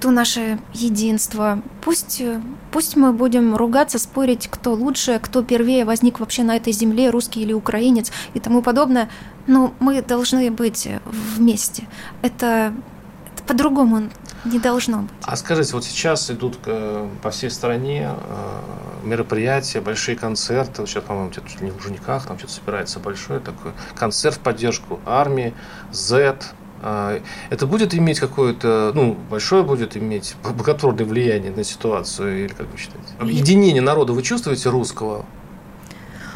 то 0.00 0.12
наше 0.12 0.60
единство. 0.72 1.62
Пусть, 1.82 2.22
пусть 2.70 2.96
мы 2.96 3.12
будем 3.12 3.56
ругаться, 3.56 3.98
спорить, 3.98 4.46
кто 4.48 4.72
лучше, 4.74 5.18
кто 5.20 5.42
первее 5.42 5.84
возник 5.84 6.20
вообще 6.20 6.44
на 6.44 6.54
этой 6.54 6.72
земле, 6.72 7.10
русский 7.10 7.42
или 7.42 7.52
украинец 7.52 8.12
и 8.34 8.40
тому 8.40 8.62
подобное, 8.62 9.10
но 9.48 9.74
мы 9.80 10.00
должны 10.00 10.52
быть 10.52 10.88
вместе. 11.04 11.88
Это 12.22 12.72
по-другому 13.48 14.10
не 14.44 14.58
должно 14.58 15.02
быть. 15.02 15.10
А 15.22 15.36
скажите, 15.36 15.72
вот 15.74 15.84
сейчас 15.84 16.30
идут 16.30 16.58
э, 16.66 17.08
по 17.22 17.30
всей 17.30 17.50
стране 17.50 18.10
э, 18.10 18.60
мероприятия, 19.04 19.80
большие 19.80 20.16
концерты. 20.16 20.86
Сейчас, 20.86 21.04
по-моему, 21.04 21.30
где-то 21.30 21.64
не 21.64 21.70
в 21.70 21.80
Жуниках, 21.82 22.26
там 22.26 22.38
что-то 22.38 22.54
собирается 22.54 22.98
большой 22.98 23.40
такой 23.40 23.72
концерт 23.94 24.36
в 24.36 24.40
поддержку 24.40 25.00
армии, 25.06 25.54
Z, 25.92 26.38
а, 26.80 27.20
это 27.50 27.66
будет 27.66 27.94
иметь 27.94 28.20
какое-то, 28.20 28.92
ну, 28.94 29.16
большое 29.30 29.62
будет 29.62 29.96
иметь 29.96 30.36
благотворное 30.42 31.04
влияние 31.04 31.50
на 31.50 31.64
ситуацию, 31.64 32.44
или 32.44 32.52
как 32.52 32.70
вы 32.70 32.78
считаете? 32.78 33.08
Объединение 33.18 33.82
народа 33.82 34.12
вы 34.12 34.22
чувствуете 34.22 34.68
русского? 34.70 35.26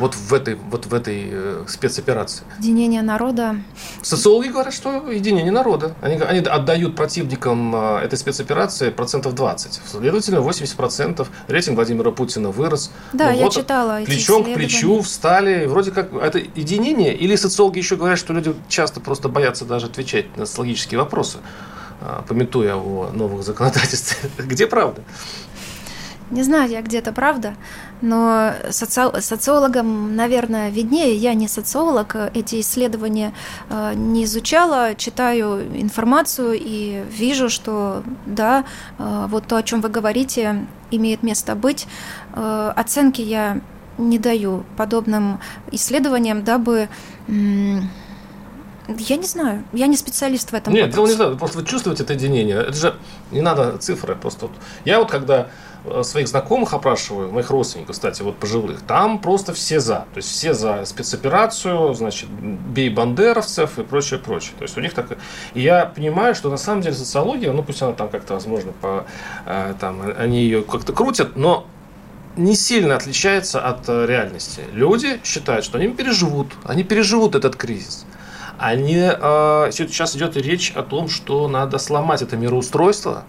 Вот 0.02 0.16
в 0.16 0.34
этой, 0.34 0.56
вот 0.56 0.86
в 0.86 0.94
этой 0.94 1.28
э, 1.30 1.64
спецоперации? 1.68 2.42
Единение 2.58 3.02
народа. 3.02 3.54
Социологи 4.02 4.48
говорят, 4.48 4.74
что 4.74 5.08
единение 5.08 5.52
народа. 5.52 5.94
Они, 6.02 6.16
они 6.16 6.40
отдают 6.40 6.96
противникам 6.96 7.72
э, 7.76 8.00
этой 8.00 8.18
спецоперации 8.18 8.90
процентов 8.90 9.36
20. 9.36 9.80
Следовательно, 9.86 10.38
80% 10.38 11.28
рейтинг 11.46 11.76
Владимира 11.76 12.10
Путина 12.10 12.50
вырос. 12.50 12.90
Да, 13.12 13.30
ну, 13.30 13.36
я 13.38 13.44
вот 13.44 13.54
читала 13.54 14.00
эти 14.00 14.06
Плечом 14.06 14.42
к 14.42 14.52
плечу 14.54 15.00
встали. 15.02 15.66
Вроде 15.66 15.92
как 15.92 16.12
это 16.12 16.38
единение. 16.38 17.14
Или 17.14 17.36
социологи 17.36 17.78
еще 17.78 17.94
говорят, 17.94 18.18
что 18.18 18.32
люди 18.32 18.52
часто 18.68 18.98
просто 18.98 19.28
боятся 19.28 19.64
даже 19.64 19.86
отвечать 19.86 20.36
на 20.36 20.46
социологические 20.46 20.98
вопросы, 20.98 21.38
э, 22.00 22.22
пометуя 22.26 22.74
о 22.74 23.12
новых 23.12 23.44
законодательствах. 23.44 24.32
Где 24.38 24.66
правда? 24.66 25.00
Не 26.32 26.42
знаю 26.42 26.70
я 26.70 26.80
где-то 26.80 27.12
правда, 27.12 27.54
но 28.00 28.52
соци... 28.70 29.20
социологам, 29.20 30.16
наверное, 30.16 30.70
виднее. 30.70 31.14
Я 31.14 31.34
не 31.34 31.46
социолог, 31.46 32.16
эти 32.34 32.58
исследования 32.60 33.34
э, 33.68 33.92
не 33.94 34.24
изучала, 34.24 34.94
читаю 34.94 35.62
информацию 35.78 36.58
и 36.58 37.04
вижу, 37.10 37.50
что 37.50 38.02
да, 38.24 38.64
э, 38.98 39.26
вот 39.28 39.46
то, 39.46 39.56
о 39.56 39.62
чем 39.62 39.82
вы 39.82 39.90
говорите, 39.90 40.66
имеет 40.90 41.22
место 41.22 41.54
быть. 41.54 41.86
Э, 42.34 42.72
оценки 42.76 43.20
я 43.20 43.60
не 43.98 44.18
даю 44.18 44.64
подобным 44.78 45.38
исследованиям, 45.70 46.44
дабы 46.44 46.88
я 48.88 49.16
не 49.16 49.26
знаю, 49.26 49.64
я 49.72 49.86
не 49.86 49.96
специалист 49.96 50.50
в 50.50 50.54
этом. 50.54 50.72
Нет, 50.72 50.90
дело 50.90 51.06
не 51.06 51.12
знаю, 51.12 51.36
просто 51.36 51.58
вы 51.58 51.66
чувствуете 51.66 52.04
это 52.04 52.14
единение. 52.14 52.56
Это 52.56 52.72
же 52.72 52.94
не 53.30 53.42
надо 53.42 53.76
цифры, 53.78 54.16
просто 54.16 54.46
вот. 54.46 54.56
Я 54.84 54.98
вот 54.98 55.10
когда 55.10 55.48
своих 56.02 56.28
знакомых 56.28 56.74
опрашиваю, 56.74 57.32
моих 57.32 57.50
родственников, 57.50 57.96
кстати, 57.96 58.22
вот 58.22 58.36
пожилых, 58.36 58.82
там 58.82 59.18
просто 59.18 59.52
все 59.52 59.80
за. 59.80 60.06
То 60.12 60.16
есть 60.16 60.28
все 60.28 60.54
за 60.54 60.84
спецоперацию, 60.84 61.92
значит, 61.94 62.28
бей 62.28 62.88
бандеровцев 62.88 63.78
и 63.78 63.82
прочее, 63.82 64.20
прочее. 64.20 64.52
То 64.58 64.62
есть 64.62 64.76
у 64.76 64.80
них 64.80 64.94
так... 64.94 65.18
И 65.54 65.60
я 65.60 65.86
понимаю, 65.86 66.34
что 66.34 66.50
на 66.50 66.56
самом 66.56 66.82
деле 66.82 66.94
социология, 66.94 67.52
ну 67.52 67.62
пусть 67.62 67.82
она 67.82 67.92
там 67.92 68.08
как-то, 68.08 68.34
возможно, 68.34 68.72
по, 68.80 69.06
э, 69.46 69.74
там, 69.80 70.02
они 70.16 70.42
ее 70.42 70.62
как-то 70.62 70.92
крутят, 70.92 71.36
но 71.36 71.66
не 72.36 72.54
сильно 72.54 72.96
отличается 72.96 73.60
от 73.60 73.88
э, 73.88 74.06
реальности. 74.06 74.62
Люди 74.72 75.20
считают, 75.24 75.64
что 75.64 75.78
они 75.78 75.88
переживут, 75.88 76.52
они 76.64 76.84
переживут 76.84 77.34
этот 77.34 77.56
кризис. 77.56 78.06
Они, 78.58 78.94
сейчас 78.94 80.14
идет 80.14 80.36
речь 80.36 80.70
о 80.76 80.84
том, 80.84 81.08
что 81.08 81.48
надо 81.48 81.78
сломать 81.78 82.22
это 82.22 82.36
мироустройство, 82.36 83.24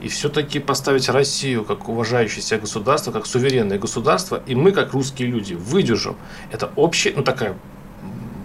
и 0.00 0.08
все-таки 0.08 0.58
поставить 0.58 1.08
Россию 1.08 1.64
как 1.64 1.88
уважающее 1.88 2.42
себя 2.42 2.60
государство, 2.60 3.12
как 3.12 3.26
суверенное 3.26 3.78
государство, 3.78 4.42
и 4.46 4.54
мы, 4.54 4.72
как 4.72 4.92
русские 4.92 5.28
люди, 5.28 5.54
выдержим. 5.54 6.16
Это 6.52 6.70
общая, 6.76 7.12
ну 7.16 7.22
такая 7.22 7.56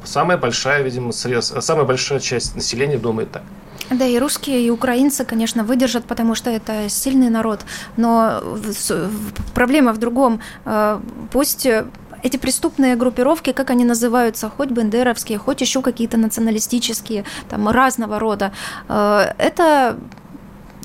самая 0.04 0.38
большая, 0.38 0.84
видимо, 0.84 1.12
срез, 1.12 1.54
самая 1.60 1.86
большая 1.86 2.20
часть 2.20 2.56
населения 2.56 2.98
думает 2.98 3.32
так. 3.32 3.44
Да, 3.90 4.06
и 4.06 4.18
русские, 4.18 4.66
и 4.66 4.70
украинцы, 4.70 5.26
конечно, 5.26 5.64
выдержат, 5.64 6.06
потому 6.06 6.36
что 6.36 6.50
это 6.50 6.90
сильный 6.90 7.30
народ. 7.30 7.62
Но 7.98 8.42
проблема 9.54 9.94
в 9.94 9.98
другом. 9.98 10.40
Э, 10.66 11.00
пусть 11.32 11.68
эти 12.24 12.38
преступные 12.38 12.96
группировки, 12.96 13.52
как 13.52 13.70
они 13.70 13.84
называются, 13.84 14.50
хоть 14.50 14.70
бендеровские, 14.70 15.38
хоть 15.38 15.62
еще 15.62 15.82
какие-то 15.82 16.18
националистические, 16.18 17.26
там 17.50 17.68
разного 17.70 18.20
рода, 18.20 18.54
э, 18.88 19.34
это 19.38 19.98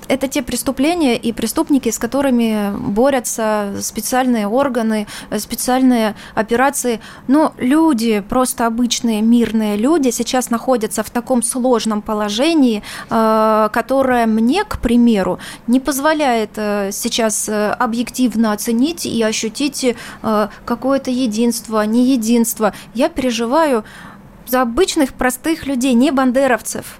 это 0.09 0.27
те 0.27 0.41
преступления 0.41 1.15
и 1.15 1.31
преступники, 1.31 1.89
с 1.89 1.99
которыми 1.99 2.75
борются 2.75 3.75
специальные 3.79 4.47
органы, 4.47 5.07
специальные 5.37 6.15
операции. 6.33 6.99
Но 7.27 7.53
люди, 7.57 8.21
просто 8.27 8.65
обычные 8.65 9.21
мирные 9.21 9.77
люди, 9.77 10.09
сейчас 10.09 10.49
находятся 10.49 11.03
в 11.03 11.09
таком 11.11 11.43
сложном 11.43 12.01
положении, 12.01 12.81
э, 13.09 13.69
которое 13.71 14.25
мне, 14.25 14.63
к 14.63 14.79
примеру, 14.79 15.39
не 15.67 15.79
позволяет 15.79 16.51
э, 16.55 16.89
сейчас 16.91 17.47
э, 17.47 17.71
объективно 17.71 18.51
оценить 18.51 19.05
и 19.05 19.21
ощутить 19.21 19.95
какое-то 20.65 21.11
единство, 21.11 21.85
не 21.85 22.05
единство. 22.05 22.73
Я 22.95 23.09
переживаю 23.09 23.83
за 24.47 24.61
обычных 24.61 25.13
простых 25.13 25.67
людей, 25.67 25.93
не 25.93 26.11
бандеровцев. 26.11 26.99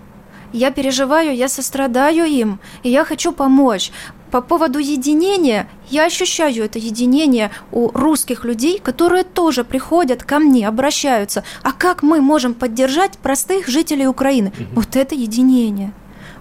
Я 0.54 0.72
переживаю, 0.72 1.36
я 1.36 1.47
сострадаю 1.47 2.26
им, 2.26 2.60
и 2.84 2.89
я 2.89 3.04
хочу 3.06 3.32
помочь. 3.32 3.91
По 4.32 4.41
поводу 4.41 4.78
единения, 4.78 5.68
я 5.89 6.06
ощущаю 6.06 6.66
это 6.66 6.78
единение 6.78 7.50
у 7.72 7.89
русских 7.89 8.45
людей, 8.45 8.80
которые 8.80 9.24
тоже 9.24 9.64
приходят 9.64 10.24
ко 10.24 10.38
мне, 10.38 10.68
обращаются. 10.68 11.43
А 11.64 11.72
как 11.72 12.04
мы 12.04 12.22
можем 12.22 12.54
поддержать 12.54 13.18
простых 13.18 13.68
жителей 13.68 14.08
Украины? 14.08 14.52
Вот 14.74 14.95
это 14.95 15.16
единение. 15.16 15.93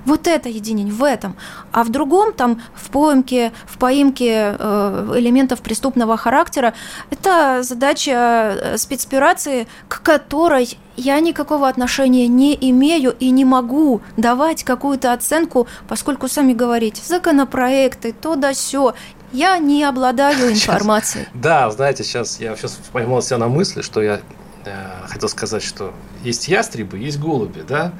Вот 0.08 0.26
это 0.26 0.48
единение 0.48 0.94
в 0.94 1.02
этом. 1.02 1.36
А 1.70 1.84
в 1.84 1.90
другом, 1.90 2.32
там, 2.32 2.62
в 2.74 2.88
поимке, 2.88 3.52
в 3.66 3.76
поимке 3.76 4.56
э, 4.58 5.12
элементов 5.16 5.60
преступного 5.60 6.16
характера, 6.16 6.72
это 7.10 7.62
задача 7.62 8.10
э, 8.12 8.78
спецоперации, 8.78 9.68
к 9.86 10.00
которой 10.00 10.78
я 10.96 11.20
никакого 11.20 11.68
отношения 11.68 12.26
не 12.26 12.56
имею 12.70 13.14
и 13.20 13.28
не 13.28 13.44
могу 13.44 14.00
давать 14.16 14.64
какую-то 14.64 15.12
оценку, 15.12 15.68
поскольку 15.88 16.26
сами 16.26 16.54
говорите, 16.54 17.02
законопроекты, 17.04 18.14
то 18.18 18.34
да 18.34 18.54
все. 18.54 18.94
Я 19.30 19.58
не 19.58 19.84
обладаю 19.84 20.50
информацией. 20.50 21.24
Сейчас, 21.24 21.42
да, 21.42 21.70
знаете, 21.70 22.02
сейчас 22.02 22.40
я 22.40 22.56
сейчас 22.56 22.80
поймал 22.92 23.20
себя 23.20 23.36
на 23.36 23.48
мысли, 23.48 23.82
что 23.82 24.00
я 24.00 24.22
э, 24.64 25.06
хотел 25.06 25.28
сказать, 25.28 25.62
что 25.62 25.92
есть 26.24 26.48
ястребы, 26.48 26.96
есть 26.96 27.20
голуби, 27.20 27.62
да. 27.68 27.92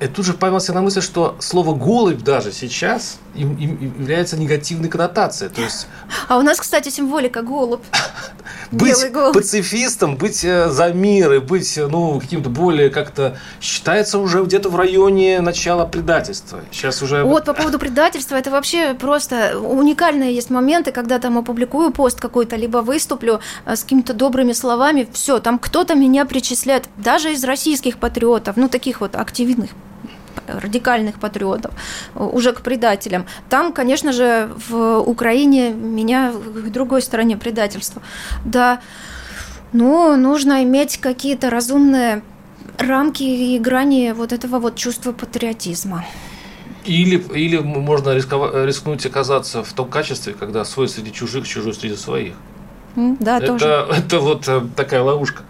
И 0.00 0.06
тут 0.06 0.24
же 0.24 0.32
поймался 0.32 0.72
на 0.72 0.80
мысли, 0.80 1.00
что 1.00 1.36
слово 1.40 1.74
«голубь» 1.74 2.22
даже 2.22 2.52
сейчас 2.52 3.18
им, 3.34 3.54
им 3.56 3.94
является 4.00 4.38
негативной 4.38 4.88
коннотацией. 4.88 5.50
То 5.50 5.60
есть... 5.60 5.86
А 6.26 6.38
у 6.38 6.42
нас, 6.42 6.58
кстати, 6.58 6.88
символика 6.88 7.42
голубь. 7.42 7.82
быть 8.70 9.12
голубь. 9.12 9.34
пацифистом, 9.34 10.16
быть 10.16 10.42
э, 10.42 10.70
за 10.70 10.92
мир 10.92 11.34
и 11.34 11.38
быть 11.38 11.76
э, 11.76 11.86
ну, 11.86 12.18
каким-то 12.18 12.48
более 12.48 12.88
как-то 12.88 13.36
считается 13.60 14.18
уже 14.18 14.42
где-то 14.42 14.70
в 14.70 14.76
районе 14.76 15.42
начала 15.42 15.84
предательства. 15.84 16.60
Сейчас 16.72 17.02
уже... 17.02 17.22
Вот 17.22 17.44
по 17.44 17.52
поводу 17.52 17.78
предательства, 17.78 18.36
это 18.36 18.50
вообще 18.50 18.94
просто 18.94 19.58
уникальные 19.58 20.34
есть 20.34 20.48
моменты, 20.48 20.92
когда 20.92 21.18
там 21.18 21.36
опубликую 21.36 21.90
пост 21.90 22.18
какой-то, 22.20 22.56
либо 22.56 22.78
выступлю 22.78 23.40
э, 23.66 23.76
с 23.76 23.82
какими-то 23.82 24.14
добрыми 24.14 24.52
словами, 24.52 25.06
все, 25.12 25.40
там 25.40 25.58
кто-то 25.58 25.94
меня 25.94 26.24
причисляет, 26.24 26.88
даже 26.96 27.32
из 27.32 27.44
российских 27.44 27.98
патриотов, 27.98 28.56
ну, 28.56 28.68
таких 28.68 29.02
вот 29.02 29.14
активных 29.14 29.70
радикальных 30.58 31.18
патриотов, 31.18 31.72
уже 32.14 32.52
к 32.52 32.60
предателям. 32.60 33.26
Там, 33.48 33.72
конечно 33.72 34.12
же, 34.12 34.50
в 34.68 34.98
Украине 35.00 35.70
меня 35.70 36.32
к 36.32 36.70
другой 36.70 37.02
стороне 37.02 37.36
предательства. 37.36 38.02
Да, 38.44 38.80
но 39.72 40.16
нужно 40.16 40.62
иметь 40.64 40.98
какие-то 40.98 41.50
разумные 41.50 42.22
рамки 42.78 43.22
и 43.22 43.58
грани 43.58 44.12
вот 44.12 44.32
этого 44.32 44.58
вот 44.58 44.76
чувства 44.76 45.12
патриотизма. 45.12 46.04
Или, 46.84 47.16
или 47.34 47.58
можно 47.58 48.14
рисковать, 48.14 48.54
рискнуть 48.54 49.04
оказаться 49.04 49.62
в 49.62 49.72
том 49.72 49.88
качестве, 49.88 50.32
когда 50.32 50.64
свой 50.64 50.88
среди 50.88 51.12
чужих, 51.12 51.46
чужой 51.46 51.74
среди 51.74 51.96
своих. 51.96 52.34
Да, 52.96 53.38
это, 53.38 53.46
тоже. 53.46 53.86
Это 53.90 54.18
вот 54.18 54.48
э, 54.48 54.62
такая 54.74 55.02
ловушка. 55.02 55.42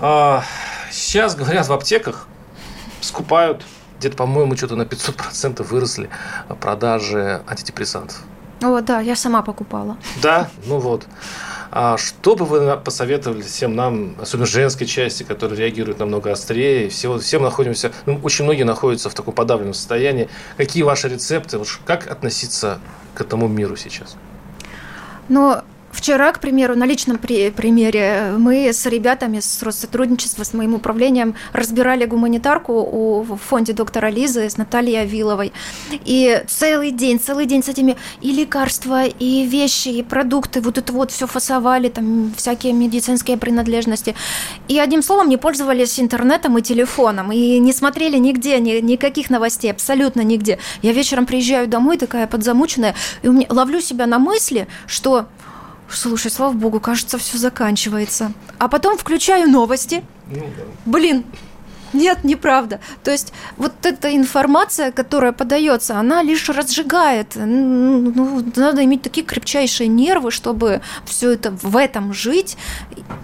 А, 0.00 0.42
сейчас 0.90 1.36
говорят 1.36 1.66
в 1.68 1.72
аптеках, 1.72 2.26
скупают, 3.00 3.64
где-то, 3.98 4.16
по-моему, 4.16 4.56
что-то 4.56 4.76
на 4.76 4.82
500% 4.82 5.62
выросли 5.62 6.08
продажи 6.60 7.42
антидепрессантов. 7.46 8.22
О, 8.62 8.80
да, 8.80 9.00
я 9.00 9.16
сама 9.16 9.42
покупала. 9.42 9.96
Да, 10.22 10.50
ну 10.66 10.78
вот. 10.78 11.06
А 11.70 11.96
что 11.96 12.34
бы 12.34 12.44
вы 12.44 12.76
посоветовали 12.76 13.42
всем 13.42 13.76
нам, 13.76 14.16
особенно 14.20 14.46
женской 14.46 14.86
части, 14.86 15.22
которые 15.22 15.58
реагируют 15.60 16.00
намного 16.00 16.32
острее? 16.32 16.88
Все, 16.88 17.16
все 17.18 17.38
мы 17.38 17.44
находимся, 17.44 17.92
ну, 18.06 18.18
очень 18.22 18.44
многие 18.44 18.64
находятся 18.64 19.08
в 19.08 19.14
таком 19.14 19.34
подавленном 19.34 19.74
состоянии. 19.74 20.28
Какие 20.56 20.82
ваши 20.82 21.08
рецепты? 21.08 21.60
Как 21.86 22.10
относиться 22.10 22.80
к 23.14 23.20
этому 23.20 23.46
миру 23.48 23.76
сейчас? 23.76 24.16
Ну, 25.28 25.62
Вчера, 25.92 26.32
к 26.32 26.40
примеру, 26.40 26.76
на 26.76 26.84
личном 26.84 27.18
при 27.18 27.50
примере, 27.50 28.34
мы 28.38 28.68
с 28.68 28.86
ребятами 28.86 29.40
с 29.40 29.62
Россотрудничества, 29.62 30.44
с 30.44 30.54
моим 30.54 30.74
управлением 30.74 31.34
разбирали 31.52 32.04
гуманитарку 32.04 32.72
у, 32.72 33.22
в 33.22 33.36
фонде 33.36 33.72
доктора 33.72 34.08
Лизы 34.08 34.48
с 34.48 34.56
Натальей 34.56 35.02
Авиловой. 35.02 35.52
И 36.04 36.42
целый 36.46 36.92
день, 36.92 37.18
целый 37.18 37.46
день 37.46 37.62
с 37.62 37.68
этими 37.68 37.96
и 38.20 38.30
лекарства, 38.30 39.04
и 39.04 39.44
вещи, 39.46 39.88
и 39.88 40.02
продукты, 40.02 40.60
вот 40.60 40.78
это 40.78 40.92
вот 40.92 41.10
все 41.10 41.26
фасовали, 41.26 41.88
там 41.88 42.32
всякие 42.36 42.72
медицинские 42.72 43.36
принадлежности. 43.36 44.14
И 44.68 44.78
одним 44.78 45.02
словом 45.02 45.28
не 45.28 45.36
пользовались 45.38 45.98
интернетом 45.98 46.56
и 46.56 46.62
телефоном, 46.62 47.32
и 47.32 47.58
не 47.58 47.72
смотрели 47.72 48.16
нигде, 48.16 48.60
ни, 48.60 48.80
никаких 48.80 49.28
новостей, 49.28 49.70
абсолютно 49.72 50.20
нигде. 50.20 50.58
Я 50.82 50.92
вечером 50.92 51.26
приезжаю 51.26 51.66
домой, 51.66 51.98
такая 51.98 52.28
подзамученная, 52.28 52.94
и 53.22 53.28
у 53.28 53.32
меня, 53.32 53.46
ловлю 53.50 53.80
себя 53.80 54.06
на 54.06 54.20
мысли, 54.20 54.68
что 54.86 55.26
Слушай, 55.92 56.30
слава 56.30 56.52
богу, 56.52 56.80
кажется, 56.80 57.18
все 57.18 57.38
заканчивается. 57.38 58.32
А 58.58 58.68
потом 58.68 58.96
включаю 58.96 59.48
новости. 59.50 60.02
Ну, 60.28 60.36
да. 60.56 60.62
Блин, 60.86 61.24
нет, 61.92 62.24
неправда. 62.24 62.80
То 63.02 63.10
есть 63.10 63.32
вот 63.56 63.72
эта 63.82 64.14
информация, 64.14 64.92
которая 64.92 65.32
подается, 65.32 65.98
она 65.98 66.22
лишь 66.22 66.48
разжигает. 66.48 67.32
Ну, 67.36 68.44
надо 68.56 68.84
иметь 68.84 69.02
такие 69.02 69.26
крепчайшие 69.26 69.88
нервы, 69.88 70.30
чтобы 70.30 70.80
все 71.04 71.32
это 71.32 71.50
в 71.50 71.76
этом 71.76 72.12
жить. 72.12 72.56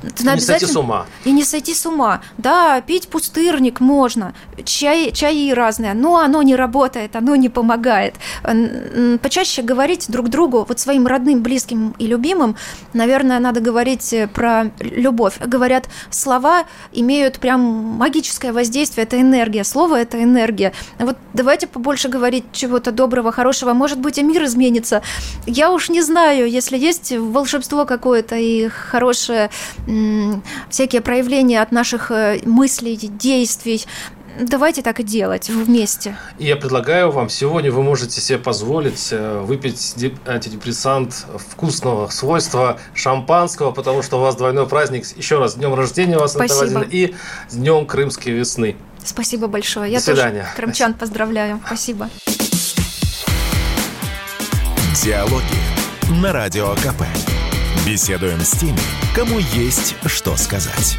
Это 0.02 0.34
не 0.34 0.40
сойти 0.40 0.66
с 0.66 0.76
ума. 0.76 1.06
И 1.24 1.32
не 1.32 1.44
сойти 1.44 1.74
с 1.74 1.86
ума. 1.86 2.20
Да, 2.38 2.80
пить 2.80 3.08
пустырник 3.08 3.80
можно, 3.80 4.34
чай, 4.64 5.12
чаи 5.12 5.52
разные, 5.52 5.94
но 5.94 6.18
оно 6.18 6.42
не 6.42 6.56
работает, 6.56 7.16
оно 7.16 7.36
не 7.36 7.48
помогает. 7.48 8.14
Почаще 9.22 9.62
говорить 9.62 10.06
друг 10.08 10.28
другу, 10.28 10.64
вот 10.68 10.80
своим 10.80 11.06
родным, 11.06 11.42
близким 11.42 11.94
и 11.98 12.06
любимым, 12.06 12.56
наверное, 12.92 13.38
надо 13.40 13.60
говорить 13.60 14.14
про 14.32 14.70
любовь. 14.80 15.38
Говорят, 15.44 15.88
слова 16.10 16.64
имеют 16.92 17.38
прям 17.38 17.60
магическое 17.60 18.52
воздействие, 18.56 19.04
это 19.04 19.20
энергия, 19.20 19.62
слово– 19.62 20.00
это 20.00 20.20
энергия. 20.22 20.72
Вот 20.98 21.16
давайте 21.32 21.66
побольше 21.66 22.08
говорить 22.08 22.44
чего-то 22.52 22.90
доброго, 22.90 23.30
хорошего, 23.30 23.72
может 23.72 24.00
быть, 24.00 24.18
и 24.18 24.22
мир 24.22 24.44
изменится. 24.44 25.02
Я 25.46 25.70
уж 25.70 25.88
не 25.90 26.02
знаю, 26.02 26.50
если 26.50 26.76
есть 26.76 27.12
волшебство 27.12 27.84
какое-то 27.84 28.36
и 28.36 28.68
хорошее, 28.68 29.50
всякие 30.70 31.00
проявления 31.02 31.62
от 31.62 31.72
наших 31.72 32.10
э, 32.10 32.40
мыслей, 32.44 32.96
действий, 32.96 33.86
давайте 34.40 34.82
так 34.82 35.00
и 35.00 35.02
делать 35.02 35.48
вместе. 35.48 36.16
И 36.38 36.46
я 36.46 36.56
предлагаю 36.56 37.10
вам, 37.10 37.28
сегодня 37.28 37.70
вы 37.70 37.82
можете 37.82 38.20
себе 38.20 38.38
позволить 38.38 39.08
э, 39.10 39.40
выпить 39.40 39.94
антидепрессант 40.26 41.26
вкусного 41.50 42.08
свойства 42.08 42.78
шампанского, 42.94 43.72
потому 43.72 44.02
что 44.02 44.18
у 44.18 44.20
вас 44.20 44.36
двойной 44.36 44.66
праздник. 44.66 45.06
Еще 45.16 45.38
раз, 45.38 45.52
с 45.52 45.54
днем 45.56 45.74
рождения 45.74 46.18
вас, 46.18 46.32
Спасибо. 46.32 46.64
Наталья 46.64 46.88
и 46.90 47.14
с 47.48 47.54
днем 47.54 47.86
крымской 47.86 48.32
весны. 48.32 48.76
Спасибо 49.04 49.46
большое. 49.46 49.92
Я 49.92 49.98
До 49.98 50.04
свидания. 50.04 50.40
тоже 50.40 50.56
крымчан 50.56 50.94
поздравляю. 50.94 51.60
Спасибо. 51.66 52.08
Диалоги 55.02 55.42
на 56.20 56.32
Радио 56.32 56.74
КП. 56.76 57.04
Беседуем 57.86 58.40
с 58.40 58.50
теми, 58.52 58.80
кому 59.14 59.38
есть 59.38 59.94
что 60.06 60.36
сказать. 60.36 60.98